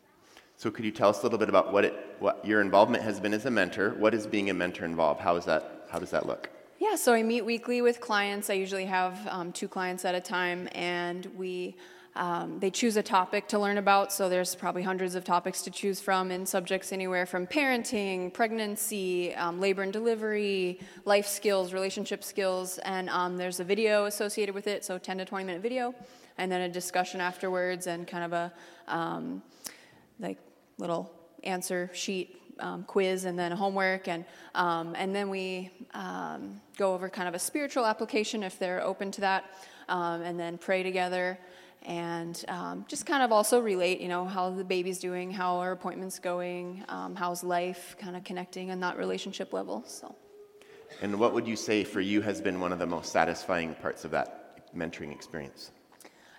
So 0.58 0.70
could 0.70 0.84
you 0.84 0.92
tell 0.92 1.08
us 1.08 1.22
a 1.22 1.24
little 1.24 1.40
bit 1.40 1.48
about 1.48 1.72
what 1.72 1.86
it, 1.86 1.94
what 2.20 2.46
your 2.46 2.60
involvement 2.60 3.02
has 3.02 3.22
been 3.22 3.34
as 3.34 3.46
a 3.46 3.52
mentor? 3.52 3.92
What 3.92 4.14
is 4.14 4.28
being 4.28 4.50
a 4.50 4.54
mentor 4.54 4.84
involved? 4.84 5.22
How 5.22 5.38
is 5.38 5.46
that? 5.46 5.86
How 5.90 5.98
does 5.98 6.12
that 6.12 6.26
look? 6.26 6.50
Yeah, 6.80 6.96
so 6.96 7.14
I 7.14 7.24
meet 7.24 7.46
weekly 7.46 7.82
with 7.82 8.02
clients. 8.02 8.50
I 8.50 8.56
usually 8.56 8.86
have 8.86 9.26
um, 9.30 9.54
two 9.54 9.70
clients 9.70 10.04
at 10.04 10.16
a 10.16 10.20
time, 10.20 10.68
and 10.74 11.26
we 11.38 11.78
um, 12.18 12.60
they 12.60 12.72
choose 12.72 12.98
a 12.98 13.04
topic 13.04 13.48
to 13.50 13.60
learn 13.60 13.78
about. 13.78 14.12
So 14.12 14.28
there's 14.28 14.56
probably 14.56 14.82
hundreds 14.82 15.14
of 15.14 15.24
topics 15.24 15.62
to 15.62 15.72
choose 15.72 16.02
from, 16.02 16.32
in 16.32 16.46
subjects 16.46 16.92
anywhere 16.92 17.26
from 17.26 17.46
parenting, 17.46 18.34
pregnancy, 18.34 19.36
um, 19.36 19.60
labor 19.60 19.84
and 19.84 19.94
delivery, 19.94 20.80
life 21.06 21.28
skills, 21.28 21.74
relationship 21.74 22.24
skills, 22.24 22.80
and 22.80 23.10
um, 23.10 23.38
there's 23.38 23.60
a 23.60 23.64
video 23.64 24.06
associated 24.06 24.56
with 24.56 24.68
it. 24.68 24.84
So 24.84 24.98
10 24.98 25.20
to 25.20 25.26
20 25.26 25.46
minute 25.46 25.62
video, 25.62 25.94
and 26.40 26.52
then 26.52 26.62
a 26.62 26.70
discussion 26.70 27.22
afterwards, 27.22 27.86
and 27.86 28.08
kind 28.08 28.24
of 28.24 28.34
a 28.34 28.54
um, 28.88 29.44
like 30.20 30.40
little 30.80 31.12
answer 31.44 31.90
sheet 31.94 32.42
um, 32.60 32.84
quiz 32.84 33.26
and 33.26 33.38
then 33.38 33.52
homework, 33.52 34.08
and 34.08 34.26
um, 34.56 34.96
and 34.98 35.16
then 35.16 35.30
we 35.30 35.70
um, 35.94 36.60
go 36.78 36.96
over 36.96 37.10
kind 37.10 37.28
of 37.28 37.36
a 37.36 37.40
spiritual 37.40 37.86
application 37.86 38.42
if 38.42 38.58
they're 38.58 38.84
open 38.84 39.12
to 39.12 39.22
that, 39.22 39.46
um, 39.88 40.24
and 40.24 40.40
then 40.40 40.58
pray 40.58 40.82
together, 40.82 41.38
and 41.88 42.44
um, 42.50 42.86
just 42.90 43.06
kind 43.06 43.24
of 43.24 43.32
also 43.32 43.60
relate, 43.62 44.02
you 44.02 44.10
know, 44.10 44.26
how 44.26 44.50
the 44.50 44.64
baby's 44.64 45.00
doing, 45.00 45.32
how 45.32 45.56
our 45.60 45.72
appointments 45.72 46.20
going, 46.20 46.84
um, 46.90 47.16
how's 47.16 47.46
life, 47.46 47.96
kind 47.98 48.18
of 48.18 48.26
connecting 48.26 48.70
on 48.72 48.82
that 48.82 48.98
relationship 48.98 49.54
level. 49.54 49.84
So. 49.88 50.14
And 51.02 51.18
what 51.18 51.34
would 51.34 51.48
you 51.48 51.56
say 51.56 51.86
for 51.86 52.02
you 52.02 52.22
has 52.22 52.42
been 52.42 52.60
one 52.60 52.74
of 52.74 52.80
the 52.80 52.86
most 52.86 53.14
satisfying 53.14 53.74
parts 53.76 54.04
of 54.04 54.12
that 54.12 54.76
mentoring 54.76 55.14
experience? 55.14 55.72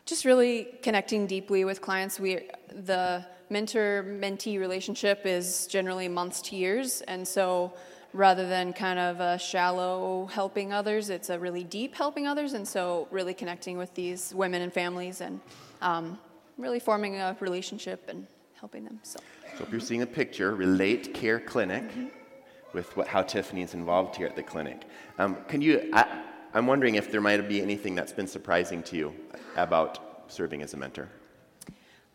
Just 0.04 0.26
really 0.26 0.68
connecting 0.82 1.26
deeply 1.26 1.64
with 1.64 1.80
clients. 1.80 2.20
We 2.20 2.48
the 2.70 3.24
mentor 3.48 4.04
mentee 4.06 4.58
relationship 4.58 5.24
is 5.24 5.66
generally 5.66 6.08
months 6.08 6.42
to 6.42 6.56
years. 6.56 7.00
And 7.02 7.26
so 7.26 7.72
rather 8.12 8.48
than 8.48 8.72
kind 8.72 8.98
of 8.98 9.20
a 9.20 9.38
shallow 9.38 10.26
helping 10.26 10.72
others, 10.72 11.10
it's 11.10 11.30
a 11.30 11.38
really 11.38 11.64
deep 11.64 11.94
helping 11.94 12.26
others. 12.26 12.52
And 12.54 12.66
so 12.66 13.08
really 13.10 13.34
connecting 13.34 13.78
with 13.78 13.94
these 13.94 14.34
women 14.34 14.62
and 14.62 14.72
families 14.72 15.20
and 15.20 15.40
um, 15.82 16.18
really 16.56 16.80
forming 16.80 17.16
a 17.16 17.36
relationship 17.40 18.08
and 18.08 18.26
helping 18.54 18.84
them. 18.84 18.98
So, 19.02 19.18
so 19.56 19.64
if 19.64 19.70
you're 19.70 19.80
seeing 19.80 20.02
a 20.02 20.06
picture, 20.06 20.54
Relate 20.54 21.14
Care 21.14 21.40
Clinic. 21.40 21.84
Mm-hmm. 21.84 22.06
With 22.74 22.94
what, 22.98 23.08
how 23.08 23.22
Tiffany 23.22 23.62
is 23.62 23.72
involved 23.72 24.16
here 24.16 24.26
at 24.26 24.36
the 24.36 24.42
clinic. 24.42 24.82
Um, 25.18 25.38
can 25.48 25.62
you, 25.62 25.88
I, 25.94 26.22
I'm 26.52 26.66
wondering 26.66 26.96
if 26.96 27.10
there 27.10 27.22
might 27.22 27.48
be 27.48 27.62
anything 27.62 27.94
that's 27.94 28.12
been 28.12 28.26
surprising 28.26 28.82
to 28.84 28.96
you 28.96 29.14
about 29.56 29.98
serving 30.28 30.60
as 30.60 30.74
a 30.74 30.76
mentor. 30.76 31.08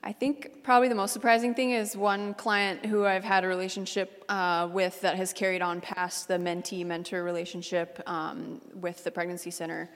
I 0.05 0.11
think 0.11 0.63
probably 0.63 0.89
the 0.89 0.95
most 0.95 1.13
surprising 1.13 1.55
thing 1.55 1.71
is 1.71 1.95
one 1.95 2.33
client 2.33 2.85
who 2.85 3.05
I've 3.05 3.23
had 3.23 3.45
a 3.45 3.47
relationship 3.47 4.25
uh, 4.27 4.67
with 4.69 4.99
that 4.99 5.15
has 5.15 5.31
carried 5.31 5.61
on 5.61 5.79
past 5.79 6.27
the 6.27 6.33
mentee 6.33 6.85
mentor 6.85 7.23
relationship 7.23 8.03
um, 8.05 8.59
with 8.75 9.05
the 9.05 9.11
pregnancy 9.11 9.49
center. 9.49 9.89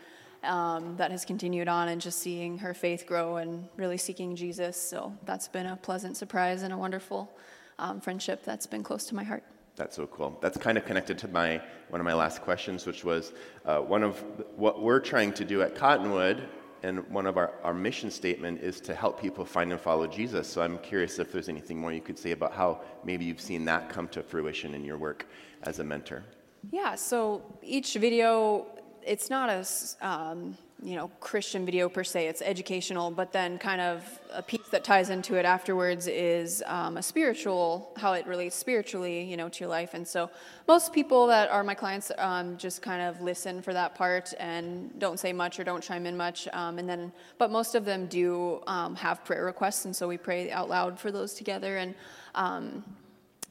Um, 0.43 0.95
that 0.97 1.09
has 1.09 1.25
continued 1.25 1.67
on 1.67 1.89
and 1.89 1.99
just 1.99 2.19
seeing 2.19 2.59
her 2.59 2.75
faith 2.75 3.07
grow 3.07 3.37
and 3.37 3.67
really 3.75 3.97
seeking 3.97 4.35
Jesus. 4.35 4.79
So 4.79 5.11
that's 5.25 5.47
been 5.47 5.65
a 5.65 5.75
pleasant 5.75 6.15
surprise 6.15 6.61
and 6.61 6.71
a 6.71 6.77
wonderful 6.77 7.35
um, 7.79 7.99
friendship 7.99 8.45
that's 8.45 8.67
been 8.67 8.83
close 8.83 9.05
to 9.07 9.15
my 9.15 9.23
heart. 9.23 9.43
That's 9.75 9.95
so 9.95 10.05
cool. 10.05 10.37
That's 10.39 10.55
kind 10.55 10.77
of 10.77 10.85
connected 10.85 11.17
to 11.19 11.27
my 11.27 11.59
one 11.89 11.99
of 11.99 12.05
my 12.05 12.13
last 12.13 12.43
questions, 12.43 12.85
which 12.85 13.03
was 13.03 13.33
uh, 13.65 13.79
one 13.79 14.03
of 14.03 14.23
what 14.55 14.83
we're 14.83 14.99
trying 14.99 15.33
to 15.33 15.43
do 15.43 15.63
at 15.63 15.75
Cottonwood 15.75 16.47
and 16.83 17.07
one 17.09 17.25
of 17.25 17.37
our, 17.37 17.53
our 17.63 17.73
mission 17.73 18.11
statement 18.11 18.61
is 18.61 18.79
to 18.81 18.93
help 18.93 19.19
people 19.21 19.45
find 19.45 19.71
and 19.71 19.81
follow 19.81 20.07
Jesus. 20.07 20.47
So 20.47 20.61
I'm 20.61 20.77
curious 20.79 21.19
if 21.19 21.31
there's 21.31 21.49
anything 21.49 21.79
more 21.79 21.91
you 21.91 22.01
could 22.01 22.19
say 22.19 22.31
about 22.31 22.53
how 22.53 22.81
maybe 23.03 23.25
you've 23.25 23.41
seen 23.41 23.65
that 23.65 23.89
come 23.89 24.07
to 24.09 24.23
fruition 24.23 24.73
in 24.73 24.83
your 24.83 24.97
work 24.97 25.27
as 25.63 25.79
a 25.79 25.83
mentor. 25.83 26.23
Yeah, 26.71 26.95
so 26.95 27.43
each 27.61 27.93
video, 27.95 28.67
it's 29.05 29.29
not 29.29 29.49
as 29.49 29.97
um, 30.01 30.57
you 30.81 30.95
know 30.95 31.07
Christian 31.19 31.65
video 31.65 31.89
per 31.89 32.03
se. 32.03 32.27
It's 32.27 32.41
educational, 32.41 33.09
but 33.09 33.31
then 33.31 33.57
kind 33.57 33.81
of 33.81 34.19
a 34.31 34.43
piece 34.43 34.67
that 34.69 34.83
ties 34.83 35.09
into 35.09 35.35
it 35.35 35.45
afterwards 35.45 36.07
is 36.07 36.63
um, 36.67 36.97
a 36.97 37.03
spiritual, 37.03 37.91
how 37.97 38.13
it 38.13 38.27
relates 38.27 38.55
spiritually, 38.55 39.23
you 39.23 39.37
know, 39.37 39.49
to 39.49 39.59
your 39.61 39.69
life. 39.69 39.93
And 39.93 40.07
so 40.07 40.29
most 40.67 40.93
people 40.93 41.27
that 41.27 41.49
are 41.49 41.63
my 41.63 41.73
clients 41.73 42.11
um, 42.19 42.57
just 42.57 42.81
kind 42.81 43.01
of 43.01 43.21
listen 43.21 43.61
for 43.61 43.73
that 43.73 43.95
part 43.95 44.33
and 44.39 44.97
don't 44.99 45.19
say 45.19 45.33
much 45.33 45.59
or 45.59 45.63
don't 45.63 45.81
chime 45.81 46.05
in 46.05 46.15
much. 46.15 46.47
Um, 46.53 46.77
and 46.77 46.87
then, 46.87 47.11
but 47.39 47.49
most 47.49 47.73
of 47.73 47.83
them 47.83 48.05
do 48.05 48.61
um, 48.67 48.95
have 48.95 49.25
prayer 49.25 49.45
requests, 49.45 49.85
and 49.85 49.95
so 49.95 50.07
we 50.07 50.17
pray 50.17 50.51
out 50.51 50.69
loud 50.69 50.99
for 50.99 51.11
those 51.11 51.33
together. 51.33 51.77
And 51.77 51.95
um, 52.35 52.83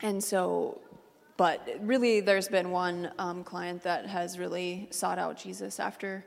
and 0.01 0.23
so 0.23 0.81
but 1.39 1.69
really 1.81 2.21
there's 2.21 2.49
been 2.49 2.71
one 2.71 3.11
um, 3.19 3.45
client 3.45 3.83
that 3.83 4.07
has 4.07 4.39
really 4.39 4.87
sought 4.91 5.19
out 5.19 5.37
jesus 5.37 5.81
after 5.81 6.25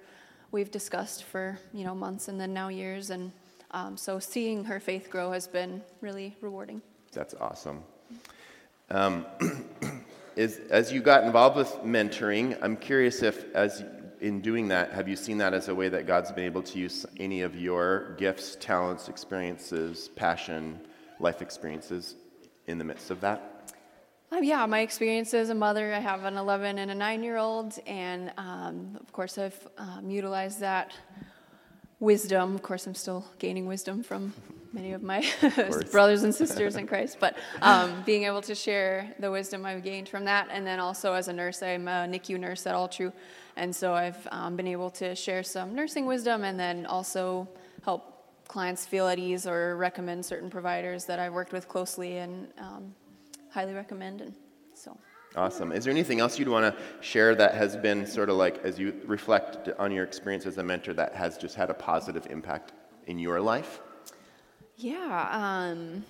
we've 0.51 0.71
discussed 0.71 1.23
for 1.23 1.57
you 1.73 1.83
know 1.83 1.95
months 1.95 2.27
and 2.27 2.39
then 2.39 2.53
now 2.53 2.67
years. 2.69 3.09
And 3.09 3.31
um, 3.71 3.97
so 3.97 4.19
seeing 4.19 4.65
her 4.65 4.79
faith 4.79 5.09
grow 5.09 5.31
has 5.31 5.47
been 5.47 5.81
really 6.01 6.35
rewarding. 6.41 6.81
That's 7.11 7.33
awesome. 7.35 7.83
Um, 8.89 9.25
is, 10.39 10.61
as 10.69 10.91
you 10.91 11.01
got 11.01 11.25
involved 11.25 11.57
with 11.57 11.67
mentoring 11.83 12.57
i'm 12.61 12.77
curious 12.77 13.21
if 13.21 13.53
as 13.53 13.83
in 14.21 14.39
doing 14.39 14.69
that 14.69 14.93
have 14.93 15.07
you 15.07 15.15
seen 15.17 15.37
that 15.37 15.53
as 15.53 15.67
a 15.67 15.75
way 15.75 15.89
that 15.89 16.07
god's 16.07 16.31
been 16.31 16.45
able 16.45 16.63
to 16.63 16.79
use 16.79 17.05
any 17.19 17.41
of 17.41 17.57
your 17.57 18.15
gifts 18.17 18.55
talents 18.59 19.09
experiences 19.09 20.09
passion 20.15 20.79
life 21.19 21.41
experiences 21.41 22.15
in 22.67 22.77
the 22.77 22.85
midst 22.85 23.11
of 23.11 23.19
that 23.19 23.48
um, 24.31 24.43
yeah, 24.43 24.65
my 24.65 24.81
experience 24.81 25.33
as 25.33 25.49
a 25.49 25.55
mother, 25.55 25.93
I 25.93 25.99
have 25.99 26.23
an 26.23 26.37
11 26.37 26.77
and 26.77 26.91
a 26.91 26.95
9 26.95 27.23
year 27.23 27.37
old, 27.37 27.79
and 27.87 28.31
um, 28.37 28.97
of 28.99 29.11
course, 29.11 29.37
I've 29.37 29.67
um, 29.77 30.09
utilized 30.09 30.59
that 30.59 30.93
wisdom. 31.99 32.55
Of 32.55 32.61
course, 32.61 32.85
I'm 32.85 32.95
still 32.95 33.25
gaining 33.39 33.65
wisdom 33.65 34.03
from 34.03 34.33
many 34.71 34.93
of 34.93 35.01
my 35.01 35.25
of 35.41 35.91
brothers 35.91 36.23
and 36.23 36.33
sisters 36.33 36.75
in 36.75 36.85
Christ, 36.85 37.17
but 37.19 37.37
um, 37.61 38.03
being 38.05 38.23
able 38.25 38.41
to 38.43 38.53
share 38.53 39.15
the 39.19 39.31
wisdom 39.31 39.65
I've 39.65 39.83
gained 39.83 40.07
from 40.07 40.25
that. 40.25 40.47
And 40.51 40.65
then 40.65 40.79
also 40.79 41.13
as 41.13 41.27
a 41.27 41.33
nurse, 41.33 41.63
I'm 41.63 41.87
a 41.87 42.07
NICU 42.07 42.39
nurse 42.39 42.67
at 42.67 42.75
Altru, 42.75 43.11
and 43.55 43.75
so 43.75 43.93
I've 43.93 44.27
um, 44.31 44.55
been 44.55 44.67
able 44.67 44.91
to 44.91 45.15
share 45.15 45.43
some 45.43 45.73
nursing 45.73 46.05
wisdom 46.05 46.43
and 46.43 46.59
then 46.59 46.85
also 46.85 47.47
help 47.83 48.47
clients 48.47 48.85
feel 48.85 49.07
at 49.07 49.19
ease 49.19 49.47
or 49.47 49.75
recommend 49.75 50.25
certain 50.25 50.49
providers 50.49 51.05
that 51.05 51.19
I've 51.19 51.33
worked 51.33 51.51
with 51.51 51.67
closely 51.67 52.17
and 52.17 52.47
um, 52.57 52.93
highly 53.49 53.73
recommend. 53.73 54.21
And 54.21 54.33
so. 54.73 54.97
Awesome. 55.35 55.71
Is 55.71 55.83
there 55.83 55.91
anything 55.91 56.19
else 56.19 56.39
you'd 56.39 56.49
want 56.49 56.75
to 56.75 56.81
share 57.03 57.35
that 57.35 57.53
has 57.53 57.75
been 57.77 58.05
sort 58.07 58.29
of 58.29 58.37
like, 58.37 58.63
as 58.63 58.79
you 58.79 58.99
reflect 59.05 59.69
on 59.77 59.91
your 59.91 60.03
experience 60.03 60.45
as 60.45 60.57
a 60.57 60.63
mentor, 60.63 60.93
that 60.93 61.13
has 61.13 61.37
just 61.37 61.55
had 61.55 61.69
a 61.69 61.73
positive 61.73 62.25
impact 62.29 62.73
in 63.05 63.19
your 63.19 63.39
life? 63.39 63.79
Yeah. 64.75 65.29
Um, 65.31 66.03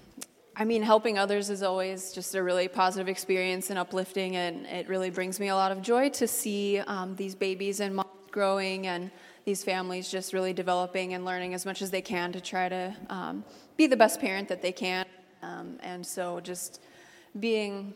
I 0.56 0.66
mean, 0.66 0.84
helping 0.84 1.18
others 1.18 1.50
is 1.50 1.64
always 1.64 2.14
just 2.14 2.36
a 2.36 2.44
really 2.44 2.68
positive 2.68 3.08
experience 3.08 3.70
and 3.70 3.80
uplifting, 3.80 4.36
and 4.36 4.66
it 4.66 4.88
really 4.88 5.10
brings 5.10 5.40
me 5.40 5.48
a 5.48 5.56
lot 5.56 5.72
of 5.72 5.82
joy 5.82 6.10
to 6.10 6.28
see 6.28 6.80
um, 6.80 7.16
these 7.16 7.34
babies 7.34 7.80
and 7.80 7.96
moms 7.96 8.10
growing 8.32 8.88
and 8.88 9.10
these 9.46 9.64
families 9.64 10.12
just 10.12 10.34
really 10.34 10.54
developing 10.54 11.14
and 11.14 11.26
learning 11.26 11.54
as 11.54 11.66
much 11.66 11.82
as 11.82 11.90
they 11.92 12.02
can 12.02 12.32
to 12.32 12.42
try 12.42 12.70
to 12.70 12.96
um, 13.10 13.44
be 13.78 13.88
the 13.88 13.98
best 13.98 14.20
parent 14.20 14.48
that 14.50 14.62
they 14.62 14.72
can. 14.72 15.06
Um, 15.42 15.78
and 15.82 16.06
so 16.06 16.40
just 16.42 16.82
being 17.40 17.94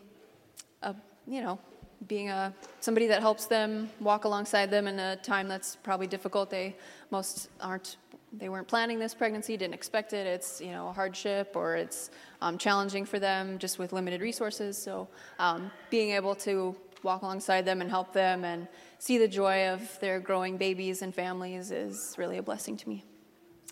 a, 0.81 0.95
you 1.27 1.41
know, 1.41 1.59
being 2.07 2.29
a 2.29 2.53
somebody 2.79 3.07
that 3.07 3.21
helps 3.21 3.45
them 3.45 3.89
walk 3.99 4.25
alongside 4.25 4.69
them 4.69 4.87
in 4.87 4.99
a 4.99 5.15
time 5.17 5.47
that's 5.47 5.75
probably 5.77 6.07
difficult. 6.07 6.49
They 6.49 6.75
most 7.11 7.49
aren't 7.61 7.97
they 8.35 8.49
weren't 8.49 8.67
planning 8.67 8.97
this 8.97 9.13
pregnancy, 9.13 9.55
didn't 9.57 9.75
expect 9.75 10.13
it. 10.13 10.25
It's 10.25 10.59
you 10.59 10.71
know 10.71 10.89
a 10.89 10.93
hardship 10.93 11.53
or 11.55 11.75
it's 11.75 12.09
um, 12.41 12.57
challenging 12.57 13.05
for 13.05 13.19
them 13.19 13.57
just 13.59 13.79
with 13.79 13.93
limited 13.93 14.21
resources. 14.21 14.77
So 14.77 15.07
um, 15.39 15.71
being 15.89 16.11
able 16.11 16.35
to 16.35 16.75
walk 17.03 17.21
alongside 17.21 17.65
them 17.65 17.81
and 17.81 17.89
help 17.89 18.13
them 18.13 18.43
and 18.45 18.67
see 18.97 19.17
the 19.17 19.27
joy 19.27 19.67
of 19.69 19.99
their 19.99 20.19
growing 20.19 20.57
babies 20.57 21.01
and 21.01 21.13
families 21.13 21.71
is 21.71 22.15
really 22.17 22.37
a 22.37 22.43
blessing 22.43 22.77
to 22.77 22.89
me. 22.89 23.03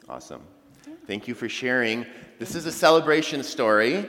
Awesome. 0.09 0.41
Thank 1.07 1.27
you 1.27 1.33
for 1.33 1.47
sharing. 1.47 2.05
This 2.39 2.55
is 2.55 2.65
a 2.65 2.71
celebration 2.71 3.43
story. 3.43 4.05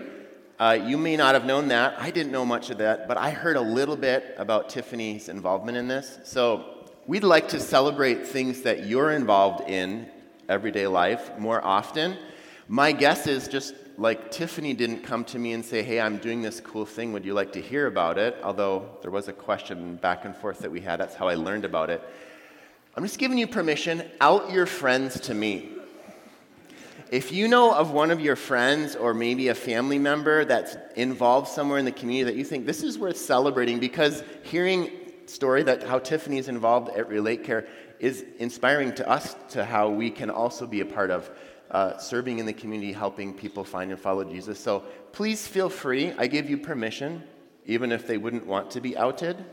Uh, 0.59 0.79
you 0.85 0.97
may 0.97 1.17
not 1.17 1.35
have 1.35 1.45
known 1.45 1.69
that. 1.69 1.95
I 1.99 2.11
didn't 2.11 2.33
know 2.33 2.45
much 2.45 2.71
of 2.71 2.79
that, 2.79 3.09
but 3.09 3.17
I 3.17 3.31
heard 3.31 3.57
a 3.57 3.61
little 3.61 3.97
bit 3.97 4.35
about 4.39 4.69
Tiffany's 4.69 5.29
involvement 5.29 5.77
in 5.77 5.89
this. 5.89 6.19
So 6.25 6.87
we'd 7.07 7.25
like 7.25 7.49
to 7.49 7.61
celebrate 7.61 8.27
things 8.27 8.63
that 8.63 8.87
you're 8.87 9.13
involved 9.13 9.69
in 9.69 10.09
everyday 10.49 10.87
life 10.87 11.37
more 11.39 11.65
often. 11.65 12.17
My 12.69 12.93
guess 12.93 13.27
is 13.27 13.49
just 13.49 13.75
like 13.99 14.31
Tiffany 14.31 14.73
didn't 14.73 15.03
come 15.03 15.25
to 15.27 15.39
me 15.39 15.53
and 15.53 15.65
say, 15.65 15.83
Hey, 15.83 16.01
I'm 16.01 16.19
doing 16.19 16.43
this 16.43 16.61
cool 16.61 16.87
thing. 16.87 17.13
Would 17.13 17.25
you 17.25 17.35
like 17.35 17.53
to 17.53 17.61
hear 17.61 17.87
about 17.87 18.19
it? 18.19 18.37
Although 18.43 18.99
there 19.03 19.11
was 19.11 19.29
a 19.29 19.33
question 19.33 19.97
back 19.97 20.25
and 20.25 20.37
forth 20.37 20.61
that 20.61 20.71
we 20.71 20.81
had. 20.81 21.01
That's 21.01 21.15
how 21.15 21.29
I 21.29 21.35
learned 21.35 21.65
about 21.65 21.91
it. 21.91 22.03
I'm 22.95 23.03
just 23.03 23.19
giving 23.19 23.39
you 23.39 23.47
permission. 23.47 24.09
Out 24.21 24.53
your 24.53 24.67
friends 24.67 25.21
to 25.21 25.35
me. 25.35 25.71
If 27.13 27.31
you 27.31 27.47
know 27.47 27.75
of 27.75 27.91
one 27.91 28.11
of 28.11 28.23
your 28.23 28.37
friends 28.37 28.97
or 28.97 29.13
maybe 29.13 29.49
a 29.49 29.55
family 29.55 29.99
member 29.99 30.47
that's 30.47 30.79
involved 30.97 31.49
somewhere 31.49 31.79
in 31.79 31.85
the 31.85 31.93
community 31.93 32.25
that 32.25 32.39
you 32.39 32.43
think 32.43 32.65
this 32.65 32.83
is 32.83 32.99
worth 32.99 33.19
celebrating 33.19 33.79
because 33.79 34.25
hearing 34.45 34.91
story 35.27 35.63
that 35.65 35.83
how 35.83 35.99
Tiffany 35.99 36.39
is 36.39 36.49
involved 36.49 36.89
at 36.97 37.07
Relate 37.11 37.45
Care 37.45 37.67
is 38.01 38.25
inspiring 38.39 38.95
to 38.95 39.07
us 39.07 39.37
to 39.51 39.63
how 39.63 39.91
we 39.91 40.09
can 40.09 40.31
also 40.31 40.67
be 40.67 40.81
a 40.81 40.87
part 40.87 41.11
of 41.11 41.31
uh, 41.71 41.99
serving 41.99 42.39
in 42.39 42.47
the 42.47 42.53
community, 42.55 42.95
helping 42.95 43.35
people 43.35 43.63
find 43.63 43.91
and 43.91 44.01
follow 44.01 44.25
Jesus. 44.25 44.59
So 44.59 44.83
please 45.13 45.47
feel 45.47 45.69
free. 45.69 46.15
I 46.17 46.29
give 46.29 46.49
you 46.49 46.57
permission, 46.57 47.25
even 47.67 47.93
if 47.93 48.07
they 48.07 48.17
wouldn't 48.17 48.47
want 48.47 48.71
to 48.71 48.81
be 48.81 48.97
outed. 48.97 49.45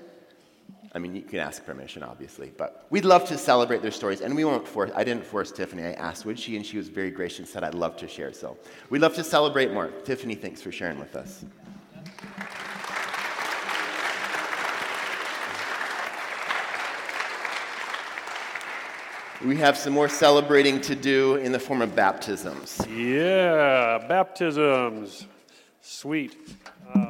I 0.93 0.97
mean, 0.97 1.15
you 1.15 1.21
can 1.21 1.39
ask 1.39 1.63
permission, 1.63 2.01
obviously, 2.01 2.51
but 2.57 2.85
we'd 2.89 3.05
love 3.05 3.25
to 3.25 3.37
celebrate 3.37 3.83
their 3.83 3.91
stories. 3.91 4.21
And 4.21 4.35
we 4.35 4.43
won't 4.43 4.67
force, 4.67 4.91
I 4.95 5.03
didn't 5.03 5.23
force 5.23 5.51
Tiffany. 5.51 5.83
I 5.83 5.91
asked, 5.91 6.25
would 6.25 6.39
she? 6.39 6.55
And 6.55 6.65
she 6.65 6.77
was 6.77 6.89
very 6.89 7.11
gracious 7.11 7.39
and 7.39 7.47
said, 7.47 7.63
I'd 7.63 7.75
love 7.75 7.95
to 7.97 8.07
share. 8.07 8.33
So 8.33 8.57
we'd 8.89 9.01
love 9.01 9.13
to 9.15 9.23
celebrate 9.23 9.71
more. 9.71 9.89
Tiffany, 10.03 10.33
thanks 10.33 10.61
for 10.61 10.71
sharing 10.71 10.99
with 10.99 11.15
us. 11.15 11.45
We 19.45 19.55
have 19.55 19.77
some 19.77 19.93
more 19.93 20.09
celebrating 20.09 20.81
to 20.81 20.95
do 20.95 21.35
in 21.35 21.53
the 21.53 21.59
form 21.59 21.81
of 21.81 21.95
baptisms. 21.95 22.85
Yeah, 22.89 24.05
baptisms. 24.05 25.27
Sweet. 25.81 26.35
Um, 26.93 27.08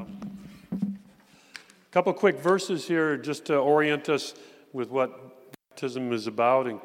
a 1.89 1.91
couple 1.91 2.13
quick 2.13 2.38
verses 2.38 2.88
here 2.88 3.17
just 3.17 3.46
to 3.46 3.58
orient 3.58 4.10
us 4.10 4.36
with 4.74 4.91
what 4.91 5.51
baptism 5.72 6.13
is 6.13 6.27
about 6.27 6.67
in 6.67 6.79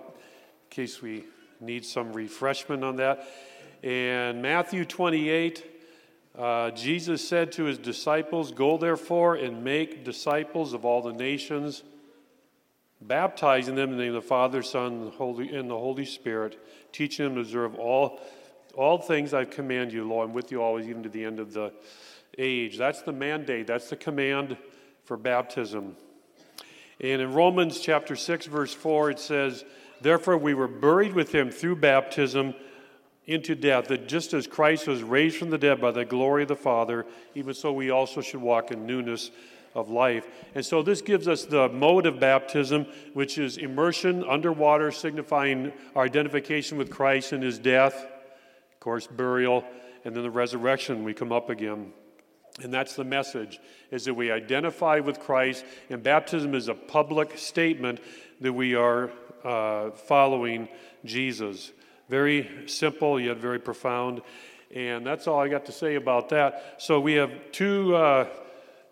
case 0.71 1.03
we 1.03 1.25
need 1.61 1.85
some 1.85 2.11
refreshment 2.15 2.83
on 2.83 2.97
that. 2.97 3.29
In 3.83 4.41
Matthew 4.41 4.87
28, 4.87 5.63
uh, 6.39 6.71
Jesus 6.71 7.27
said 7.29 7.53
to 7.53 7.65
his 7.65 7.77
disciples, 7.77 8.51
Go 8.51 8.79
therefore 8.79 9.35
and 9.35 9.63
make 9.63 10.07
disciples 10.07 10.73
of 10.73 10.87
all 10.87 11.03
the 11.03 11.13
nations, 11.13 11.83
baptizing 13.03 13.75
them 13.75 13.91
in 13.91 13.99
the 13.99 14.05
name 14.05 14.15
of 14.15 14.23
the 14.23 14.29
Father, 14.29 14.63
Son, 14.63 14.87
and 14.87 15.07
the 15.09 15.11
Holy, 15.11 15.55
and 15.55 15.69
the 15.69 15.79
Holy 15.79 16.07
Spirit, 16.07 16.59
teaching 16.93 17.27
them 17.27 17.35
to 17.35 17.43
observe 17.43 17.75
all, 17.75 18.21
all 18.75 18.97
things 18.97 19.35
I 19.35 19.45
command 19.45 19.93
you. 19.93 20.09
Lo, 20.09 20.23
I'm 20.23 20.33
with 20.33 20.51
you 20.51 20.63
always, 20.63 20.89
even 20.89 21.03
to 21.03 21.11
the 21.11 21.27
end 21.27 21.41
of 21.41 21.53
the 21.53 21.75
age. 22.39 22.79
That's 22.79 23.03
the 23.03 23.13
mandate, 23.13 23.67
that's 23.67 23.91
the 23.91 23.97
command 23.97 24.57
for 25.05 25.17
baptism. 25.17 25.97
And 27.01 27.21
in 27.21 27.33
Romans 27.33 27.81
chapter 27.81 28.17
6, 28.17 28.47
verse 28.47 28.73
4, 28.73 29.11
it 29.11 29.19
says, 29.19 29.65
Therefore 30.01 30.39
we 30.39 30.55
were 30.55 30.69
buried 30.69 31.13
with 31.13 31.35
him 31.35 31.51
through 31.51 31.77
baptism 31.77 32.55
into 33.27 33.55
death, 33.55 33.89
that 33.89 34.07
just 34.07 34.35
as 34.35 34.47
Christ 34.47 34.87
was 34.87 35.03
raised 35.03 35.37
from 35.37 35.51
the 35.51 35.59
dead 35.59 35.81
by 35.81 35.91
the 35.91 36.05
glory 36.05 36.43
of 36.43 36.49
the 36.49 36.57
Father, 36.57 37.07
even 37.35 37.55
so 37.55 37.73
we 37.73 37.91
also 37.91 38.21
should 38.21 38.41
walk 38.41 38.71
in 38.71 38.87
newness 38.87 39.31
of 39.75 39.89
life. 39.89 40.27
And 40.55 40.65
so 40.65 40.83
this 40.83 41.01
gives 41.01 41.27
us 41.27 41.45
the 41.45 41.69
mode 41.69 42.07
of 42.07 42.21
baptism, 42.21 42.87
which 43.13 43.39
is 43.39 43.57
immersion 43.57 44.25
underwater, 44.25 44.93
signifying 44.93 45.73
our 45.97 46.05
identification 46.05 46.79
with 46.79 46.91
Christ 46.91 47.33
in 47.33 47.43
his 47.43 47.59
death, 47.59 47.95
of 47.95 48.81
course, 48.81 49.07
burial, 49.07 49.65
and 50.05 50.15
then 50.15 50.23
the 50.23 50.31
resurrection, 50.31 51.03
we 51.03 51.15
come 51.15 51.33
up 51.33 51.49
again. 51.49 51.93
And 52.63 52.73
that's 52.73 52.95
the 52.95 53.05
message, 53.05 53.59
is 53.91 54.05
that 54.05 54.15
we 54.15 54.31
identify 54.31 55.01
with 55.01 55.19
Christ, 55.19 55.65
and 55.91 56.03
baptism 56.03 56.55
is 56.55 56.69
a 56.69 56.75
public 56.75 57.37
statement 57.37 58.01
that 58.41 58.53
we 58.53 58.77
are 58.77 59.11
uh, 59.43 59.91
following 59.91 60.69
Jesus. 61.05 61.73
Very 62.09 62.49
simple, 62.67 63.19
yet 63.19 63.39
very 63.39 63.59
profound. 63.59 64.23
And 64.75 65.05
that's 65.07 65.27
all 65.27 65.41
I 65.41 65.49
got 65.49 65.67
to 65.67 65.73
say 65.73 65.97
about 65.97 66.29
that. 66.29 66.77
So 66.79 67.01
we 67.01 67.15
have 67.15 67.33
two, 67.51 67.95
uh, 67.97 68.29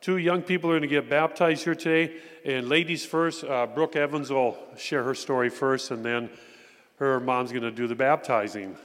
two 0.01 0.17
young 0.17 0.43
people 0.43 0.71
are 0.71 0.75
going 0.75 0.83
to 0.83 0.89
get 0.89 1.09
baptized 1.09 1.65
here 1.65 1.75
today. 1.75 2.17
And 2.45 2.69
ladies 2.69 3.07
first, 3.07 3.45
uh, 3.45 3.67
Brooke 3.67 3.95
Evans 3.95 4.31
will 4.31 4.57
share 4.77 5.05
her 5.05 5.15
story 5.15 5.51
first, 5.51 5.91
and 5.91 6.05
then 6.05 6.31
her 6.97 7.21
mom's 7.21 7.51
going 7.53 7.63
to 7.63 7.71
do 7.71 7.87
the 7.87 7.95
baptizing. 7.95 8.77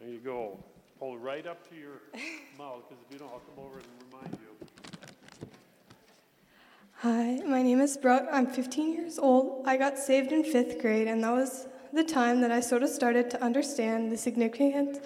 There 0.00 0.10
you 0.10 0.18
go. 0.18 0.58
Hold 1.04 1.22
right 1.22 1.46
up 1.46 1.68
to 1.68 1.76
your 1.76 2.00
mouth, 2.58 2.88
because 2.88 3.04
if 3.06 3.12
you 3.12 3.18
don't, 3.18 3.30
I'll 3.30 3.40
come 3.40 3.62
over 3.62 3.76
and 3.76 3.86
remind 4.10 4.38
you. 4.40 5.48
Hi, 7.02 7.46
my 7.46 7.62
name 7.62 7.82
is 7.82 7.98
Brooke. 7.98 8.26
I'm 8.32 8.46
15 8.46 8.94
years 8.94 9.18
old. 9.18 9.66
I 9.66 9.76
got 9.76 9.98
saved 9.98 10.32
in 10.32 10.42
fifth 10.42 10.80
grade, 10.80 11.06
and 11.06 11.22
that 11.22 11.32
was 11.32 11.66
the 11.92 12.04
time 12.04 12.40
that 12.40 12.50
I 12.50 12.60
sort 12.60 12.82
of 12.82 12.88
started 12.88 13.28
to 13.32 13.44
understand 13.44 14.12
the 14.12 14.16
significance 14.16 14.96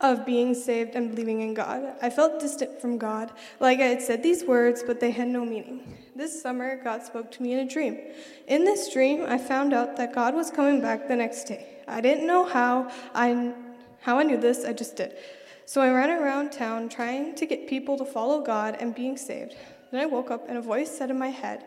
of 0.00 0.24
being 0.24 0.54
saved 0.54 0.94
and 0.94 1.10
believing 1.10 1.42
in 1.42 1.52
God. 1.52 1.96
I 2.00 2.08
felt 2.08 2.40
distant 2.40 2.80
from 2.80 2.96
God, 2.96 3.30
like 3.60 3.78
I 3.78 3.88
had 3.88 4.00
said 4.00 4.22
these 4.22 4.44
words, 4.44 4.82
but 4.82 5.00
they 5.00 5.10
had 5.10 5.28
no 5.28 5.44
meaning. 5.44 5.98
This 6.16 6.40
summer, 6.40 6.82
God 6.82 7.02
spoke 7.02 7.30
to 7.32 7.42
me 7.42 7.52
in 7.52 7.58
a 7.58 7.68
dream. 7.68 7.98
In 8.46 8.64
this 8.64 8.90
dream, 8.90 9.26
I 9.28 9.36
found 9.36 9.74
out 9.74 9.98
that 9.98 10.14
God 10.14 10.34
was 10.34 10.50
coming 10.50 10.80
back 10.80 11.08
the 11.08 11.16
next 11.16 11.44
day. 11.44 11.82
I 11.86 12.00
didn't 12.00 12.26
know 12.26 12.46
how 12.46 12.90
I 13.14 13.52
how 14.00 14.18
I 14.18 14.24
knew 14.24 14.36
this, 14.36 14.64
I 14.64 14.72
just 14.72 14.96
did. 14.96 15.16
So 15.64 15.80
I 15.80 15.90
ran 15.90 16.10
around 16.10 16.52
town 16.52 16.88
trying 16.88 17.34
to 17.36 17.46
get 17.46 17.68
people 17.68 17.96
to 17.98 18.04
follow 18.04 18.40
God 18.42 18.76
and 18.80 18.94
being 18.94 19.16
saved. 19.16 19.54
Then 19.90 20.00
I 20.00 20.06
woke 20.06 20.30
up 20.30 20.48
and 20.48 20.58
a 20.58 20.62
voice 20.62 20.90
said 20.90 21.10
in 21.10 21.18
my 21.18 21.28
head, 21.28 21.64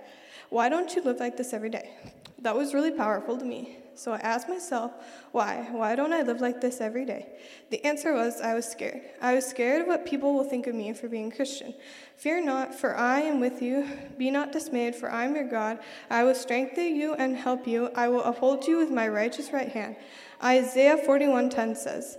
Why 0.49 0.69
don't 0.69 0.95
you 0.95 1.01
live 1.01 1.19
like 1.19 1.37
this 1.37 1.53
every 1.53 1.69
day? 1.69 1.91
That 2.39 2.55
was 2.55 2.73
really 2.73 2.91
powerful 2.91 3.37
to 3.37 3.45
me. 3.45 3.77
So 3.97 4.11
I 4.11 4.17
asked 4.17 4.49
myself, 4.49 4.91
why? 5.31 5.67
Why 5.71 5.95
don't 5.95 6.11
I 6.11 6.21
live 6.21 6.41
like 6.41 6.59
this 6.59 6.81
every 6.81 7.05
day? 7.05 7.27
The 7.69 7.83
answer 7.85 8.13
was 8.13 8.41
I 8.41 8.53
was 8.53 8.65
scared. 8.65 9.01
I 9.21 9.33
was 9.33 9.45
scared 9.45 9.81
of 9.81 9.87
what 9.87 10.05
people 10.05 10.33
will 10.33 10.43
think 10.43 10.67
of 10.67 10.75
me 10.75 10.91
for 10.91 11.07
being 11.07 11.31
Christian. 11.31 11.73
Fear 12.17 12.43
not, 12.43 12.75
for 12.75 12.95
I 12.97 13.21
am 13.21 13.39
with 13.39 13.61
you. 13.61 13.87
Be 14.17 14.29
not 14.31 14.51
dismayed, 14.51 14.95
for 14.95 15.09
I 15.09 15.23
am 15.23 15.33
your 15.33 15.47
God. 15.47 15.79
I 16.09 16.25
will 16.25 16.35
strengthen 16.35 16.95
you 16.95 17.13
and 17.13 17.37
help 17.37 17.65
you. 17.65 17.89
I 17.95 18.09
will 18.09 18.23
uphold 18.23 18.67
you 18.67 18.77
with 18.77 18.91
my 18.91 19.07
righteous 19.07 19.53
right 19.53 19.69
hand. 19.69 19.95
Isaiah 20.43 20.97
41:10 20.97 21.77
says, 21.77 22.17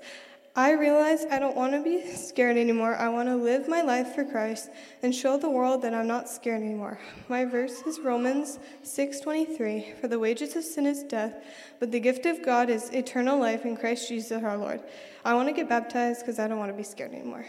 I 0.59 0.73
realize 0.73 1.27
I 1.31 1.39
don't 1.39 1.55
want 1.55 1.75
to 1.75 1.83
be 1.83 2.03
scared 2.15 2.57
anymore. 2.57 2.97
I 2.97 3.11
want 3.11 3.29
to 3.29 3.37
live 3.37 3.69
my 3.69 3.83
life 3.83 4.15
for 4.15 4.25
Christ 4.25 4.71
and 5.03 5.15
show 5.15 5.37
the 5.37 5.51
world 5.51 5.83
that 5.83 5.93
I'm 5.93 6.07
not 6.07 6.31
scared 6.31 6.63
anymore. 6.63 6.99
My 7.29 7.45
verse 7.45 7.83
is 7.83 8.01
Romans 8.01 8.59
6:23, 8.83 9.93
for 10.01 10.09
the 10.09 10.19
wages 10.19 10.57
of 10.57 10.65
sin 10.65 10.87
is 10.87 11.03
death, 11.03 11.35
but 11.79 11.93
the 11.93 12.01
gift 12.01 12.25
of 12.25 12.43
God 12.43 12.71
is 12.71 12.89
eternal 12.95 13.39
life 13.39 13.67
in 13.67 13.77
Christ 13.77 14.09
Jesus 14.09 14.43
our 14.43 14.57
Lord. 14.57 14.81
I 15.27 15.35
want 15.35 15.47
to 15.49 15.53
get 15.53 15.69
baptized 15.69 16.21
because 16.21 16.39
I 16.39 16.49
don't 16.49 16.59
want 16.59 16.73
to 16.73 16.77
be 16.77 16.85
scared 16.85 17.13
anymore. 17.13 17.45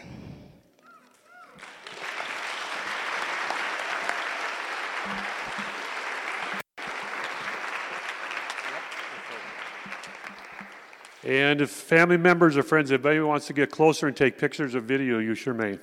And 11.28 11.60
if 11.60 11.68
family 11.68 12.16
members 12.16 12.56
or 12.56 12.62
friends, 12.62 12.90
if 12.90 13.04
anybody 13.04 13.20
wants 13.20 13.48
to 13.48 13.52
get 13.52 13.70
closer 13.70 14.08
and 14.08 14.16
take 14.16 14.38
pictures 14.38 14.74
or 14.74 14.80
video, 14.80 15.18
you 15.18 15.34
sure 15.34 15.52
may. 15.52 15.78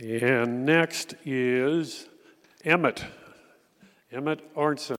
And 0.00 0.64
next 0.64 1.14
is 1.24 2.06
Emmett. 2.64 3.04
Emmett 4.12 4.54
Arnson. 4.54 4.94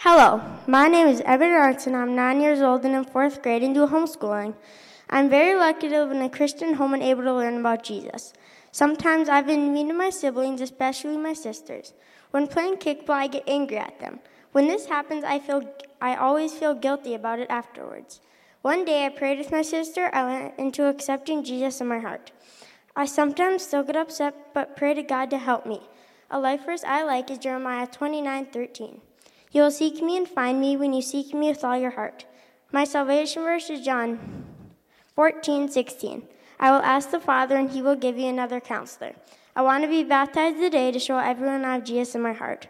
Hello, 0.00 0.42
my 0.66 0.86
name 0.88 1.06
is 1.06 1.22
Arts 1.22 1.86
and 1.86 1.96
I'm 1.96 2.14
nine 2.14 2.42
years 2.42 2.60
old 2.60 2.84
and 2.84 2.94
in 2.94 3.04
fourth 3.04 3.42
grade 3.42 3.62
and 3.62 3.74
do 3.74 3.86
homeschooling. 3.86 4.54
I'm 5.08 5.30
very 5.30 5.58
lucky 5.58 5.88
to 5.88 5.98
live 6.02 6.10
in 6.10 6.20
a 6.20 6.28
Christian 6.28 6.74
home 6.74 6.92
and 6.92 7.02
able 7.02 7.22
to 7.22 7.32
learn 7.32 7.56
about 7.56 7.84
Jesus. 7.84 8.34
Sometimes 8.78 9.28
I've 9.28 9.48
been 9.48 9.74
mean 9.74 9.88
to 9.88 9.92
my 9.92 10.08
siblings, 10.08 10.60
especially 10.60 11.16
my 11.16 11.32
sisters. 11.32 11.94
When 12.30 12.46
playing 12.46 12.76
kickball, 12.76 13.22
I 13.22 13.26
get 13.26 13.42
angry 13.48 13.76
at 13.76 13.98
them. 13.98 14.20
When 14.52 14.68
this 14.68 14.86
happens, 14.86 15.24
I 15.24 15.40
feel 15.40 15.68
I 16.00 16.14
always 16.14 16.52
feel 16.52 16.76
guilty 16.76 17.14
about 17.14 17.40
it 17.40 17.50
afterwards. 17.50 18.20
One 18.62 18.84
day 18.84 19.04
I 19.04 19.08
prayed 19.08 19.38
with 19.38 19.50
my 19.50 19.62
sister. 19.62 20.10
I 20.12 20.22
went 20.22 20.58
into 20.60 20.86
accepting 20.86 21.42
Jesus 21.42 21.80
in 21.80 21.88
my 21.88 21.98
heart. 21.98 22.30
I 22.94 23.06
sometimes 23.06 23.64
still 23.64 23.82
get 23.82 23.96
upset, 23.96 24.54
but 24.54 24.76
pray 24.76 24.94
to 24.94 25.02
God 25.02 25.28
to 25.30 25.38
help 25.38 25.66
me. 25.66 25.80
A 26.30 26.38
life 26.38 26.64
verse 26.64 26.84
I 26.84 27.02
like 27.02 27.32
is 27.32 27.38
Jeremiah 27.38 27.88
29:13. 27.88 29.00
You 29.50 29.62
will 29.62 29.72
seek 29.72 30.00
me 30.00 30.16
and 30.16 30.28
find 30.28 30.60
me 30.60 30.76
when 30.76 30.92
you 30.92 31.02
seek 31.02 31.34
me 31.34 31.48
with 31.48 31.64
all 31.64 31.76
your 31.76 31.96
heart. 31.98 32.26
My 32.70 32.84
salvation 32.84 33.42
verse 33.42 33.70
is 33.70 33.84
John 33.84 34.20
14, 35.16 35.68
16. 35.68 36.28
I 36.60 36.70
will 36.70 36.82
ask 36.82 37.10
the 37.10 37.20
Father, 37.20 37.56
and 37.56 37.70
he 37.70 37.82
will 37.82 37.96
give 37.96 38.18
you 38.18 38.26
another 38.26 38.60
counselor. 38.60 39.14
I 39.54 39.62
want 39.62 39.84
to 39.84 39.88
be 39.88 40.04
baptized 40.04 40.58
today 40.58 40.90
to 40.92 40.98
show 40.98 41.18
everyone 41.18 41.64
I 41.64 41.74
have 41.74 41.84
Jesus 41.84 42.14
in 42.14 42.22
my 42.22 42.32
heart. 42.32 42.68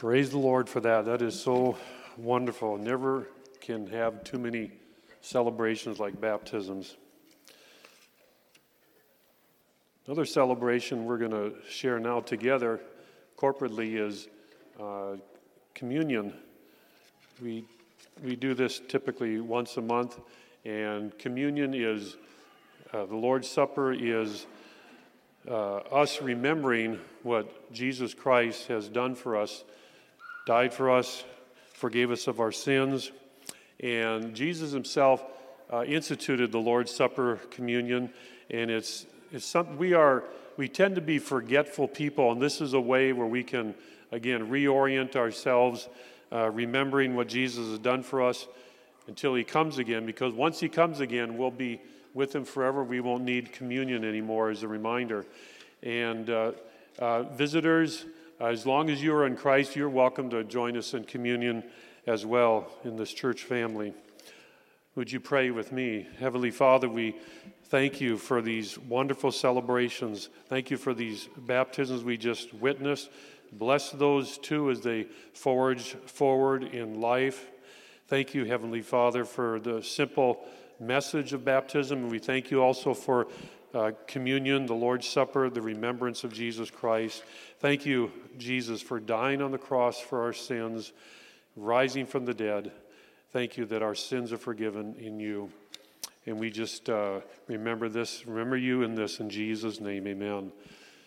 Praise 0.00 0.30
the 0.30 0.38
Lord 0.38 0.66
for 0.66 0.80
that. 0.80 1.04
That 1.04 1.20
is 1.20 1.38
so 1.38 1.76
wonderful. 2.16 2.78
Never 2.78 3.28
can 3.60 3.86
have 3.88 4.24
too 4.24 4.38
many 4.38 4.72
celebrations 5.20 6.00
like 6.00 6.18
baptisms. 6.18 6.96
Another 10.06 10.24
celebration 10.24 11.04
we're 11.04 11.18
going 11.18 11.32
to 11.32 11.52
share 11.68 12.00
now 12.00 12.20
together 12.20 12.80
corporately 13.36 14.00
is 14.00 14.28
uh, 14.82 15.16
communion. 15.74 16.32
We, 17.42 17.66
we 18.24 18.36
do 18.36 18.54
this 18.54 18.80
typically 18.88 19.38
once 19.38 19.76
a 19.76 19.82
month, 19.82 20.18
and 20.64 21.18
communion 21.18 21.74
is 21.74 22.16
uh, 22.94 23.04
the 23.04 23.16
Lord's 23.16 23.50
Supper 23.50 23.92
is 23.92 24.46
uh, 25.46 25.76
us 25.92 26.22
remembering 26.22 26.98
what 27.22 27.70
Jesus 27.70 28.14
Christ 28.14 28.68
has 28.68 28.88
done 28.88 29.14
for 29.14 29.36
us 29.36 29.62
died 30.50 30.74
for 30.74 30.90
us, 30.90 31.22
forgave 31.74 32.10
us 32.10 32.26
of 32.26 32.40
our 32.40 32.50
sins. 32.50 33.12
And 33.78 34.34
Jesus 34.34 34.72
himself 34.72 35.24
uh, 35.72 35.84
instituted 35.84 36.50
the 36.50 36.58
Lord's 36.58 36.90
Supper 36.90 37.36
communion. 37.52 38.12
And 38.50 38.68
it's, 38.68 39.06
it's 39.30 39.46
something 39.46 39.78
we 39.78 39.92
are, 39.92 40.24
we 40.56 40.68
tend 40.68 40.96
to 40.96 41.00
be 41.00 41.20
forgetful 41.20 41.86
people. 41.86 42.32
And 42.32 42.42
this 42.42 42.60
is 42.60 42.72
a 42.72 42.80
way 42.80 43.12
where 43.12 43.28
we 43.28 43.44
can, 43.44 43.76
again, 44.10 44.50
reorient 44.50 45.14
ourselves, 45.14 45.88
uh, 46.32 46.50
remembering 46.50 47.14
what 47.14 47.28
Jesus 47.28 47.68
has 47.68 47.78
done 47.78 48.02
for 48.02 48.20
us 48.20 48.48
until 49.06 49.36
he 49.36 49.44
comes 49.44 49.78
again. 49.78 50.04
Because 50.04 50.34
once 50.34 50.58
he 50.58 50.68
comes 50.68 50.98
again, 50.98 51.38
we'll 51.38 51.52
be 51.52 51.80
with 52.12 52.34
him 52.34 52.44
forever. 52.44 52.82
We 52.82 52.98
won't 52.98 53.22
need 53.22 53.52
communion 53.52 54.04
anymore 54.04 54.50
as 54.50 54.64
a 54.64 54.68
reminder. 54.68 55.26
And 55.84 56.28
uh, 56.28 56.52
uh 56.98 57.22
visitors, 57.22 58.04
Uh, 58.40 58.46
as 58.46 58.64
long 58.64 58.88
as 58.88 59.02
you 59.02 59.14
are 59.14 59.26
in 59.26 59.36
Christ, 59.36 59.76
you're 59.76 59.90
welcome 59.90 60.30
to 60.30 60.42
join 60.44 60.74
us 60.74 60.94
in 60.94 61.04
communion 61.04 61.62
as 62.06 62.24
well 62.24 62.70
in 62.84 62.96
this 62.96 63.12
church 63.12 63.42
family. 63.42 63.92
Would 64.94 65.12
you 65.12 65.20
pray 65.20 65.50
with 65.50 65.72
me? 65.72 66.06
Heavenly 66.18 66.50
Father, 66.50 66.88
we 66.88 67.16
thank 67.64 68.00
you 68.00 68.16
for 68.16 68.40
these 68.40 68.78
wonderful 68.78 69.30
celebrations. 69.30 70.30
Thank 70.48 70.70
you 70.70 70.78
for 70.78 70.94
these 70.94 71.28
baptisms 71.36 72.02
we 72.02 72.16
just 72.16 72.54
witnessed. 72.54 73.10
Bless 73.52 73.90
those 73.90 74.38
too 74.38 74.70
as 74.70 74.80
they 74.80 75.08
forge 75.34 75.92
forward 76.06 76.64
in 76.64 76.98
life. 76.98 77.50
Thank 78.08 78.32
you, 78.32 78.46
Heavenly 78.46 78.80
Father, 78.80 79.26
for 79.26 79.60
the 79.60 79.82
simple 79.82 80.46
message 80.78 81.34
of 81.34 81.44
baptism. 81.44 82.04
And 82.04 82.10
we 82.10 82.18
thank 82.18 82.50
you 82.50 82.62
also 82.62 82.94
for 82.94 83.28
uh, 83.74 83.92
communion, 84.06 84.66
the 84.66 84.74
Lord's 84.74 85.06
Supper, 85.06 85.48
the 85.48 85.62
remembrance 85.62 86.24
of 86.24 86.32
Jesus 86.32 86.70
Christ. 86.70 87.22
Thank 87.58 87.86
you, 87.86 88.12
Jesus, 88.38 88.82
for 88.82 88.98
dying 88.98 89.40
on 89.42 89.52
the 89.52 89.58
cross 89.58 90.00
for 90.00 90.22
our 90.22 90.32
sins, 90.32 90.92
rising 91.56 92.06
from 92.06 92.24
the 92.24 92.34
dead. 92.34 92.72
Thank 93.32 93.56
you 93.56 93.64
that 93.66 93.82
our 93.82 93.94
sins 93.94 94.32
are 94.32 94.38
forgiven 94.38 94.96
in 94.98 95.20
you. 95.20 95.50
And 96.26 96.38
we 96.38 96.50
just 96.50 96.90
uh, 96.90 97.20
remember 97.46 97.88
this, 97.88 98.26
remember 98.26 98.56
you 98.56 98.82
in 98.82 98.94
this 98.94 99.20
in 99.20 99.30
Jesus' 99.30 99.80
name, 99.80 100.06
amen. 100.06 100.52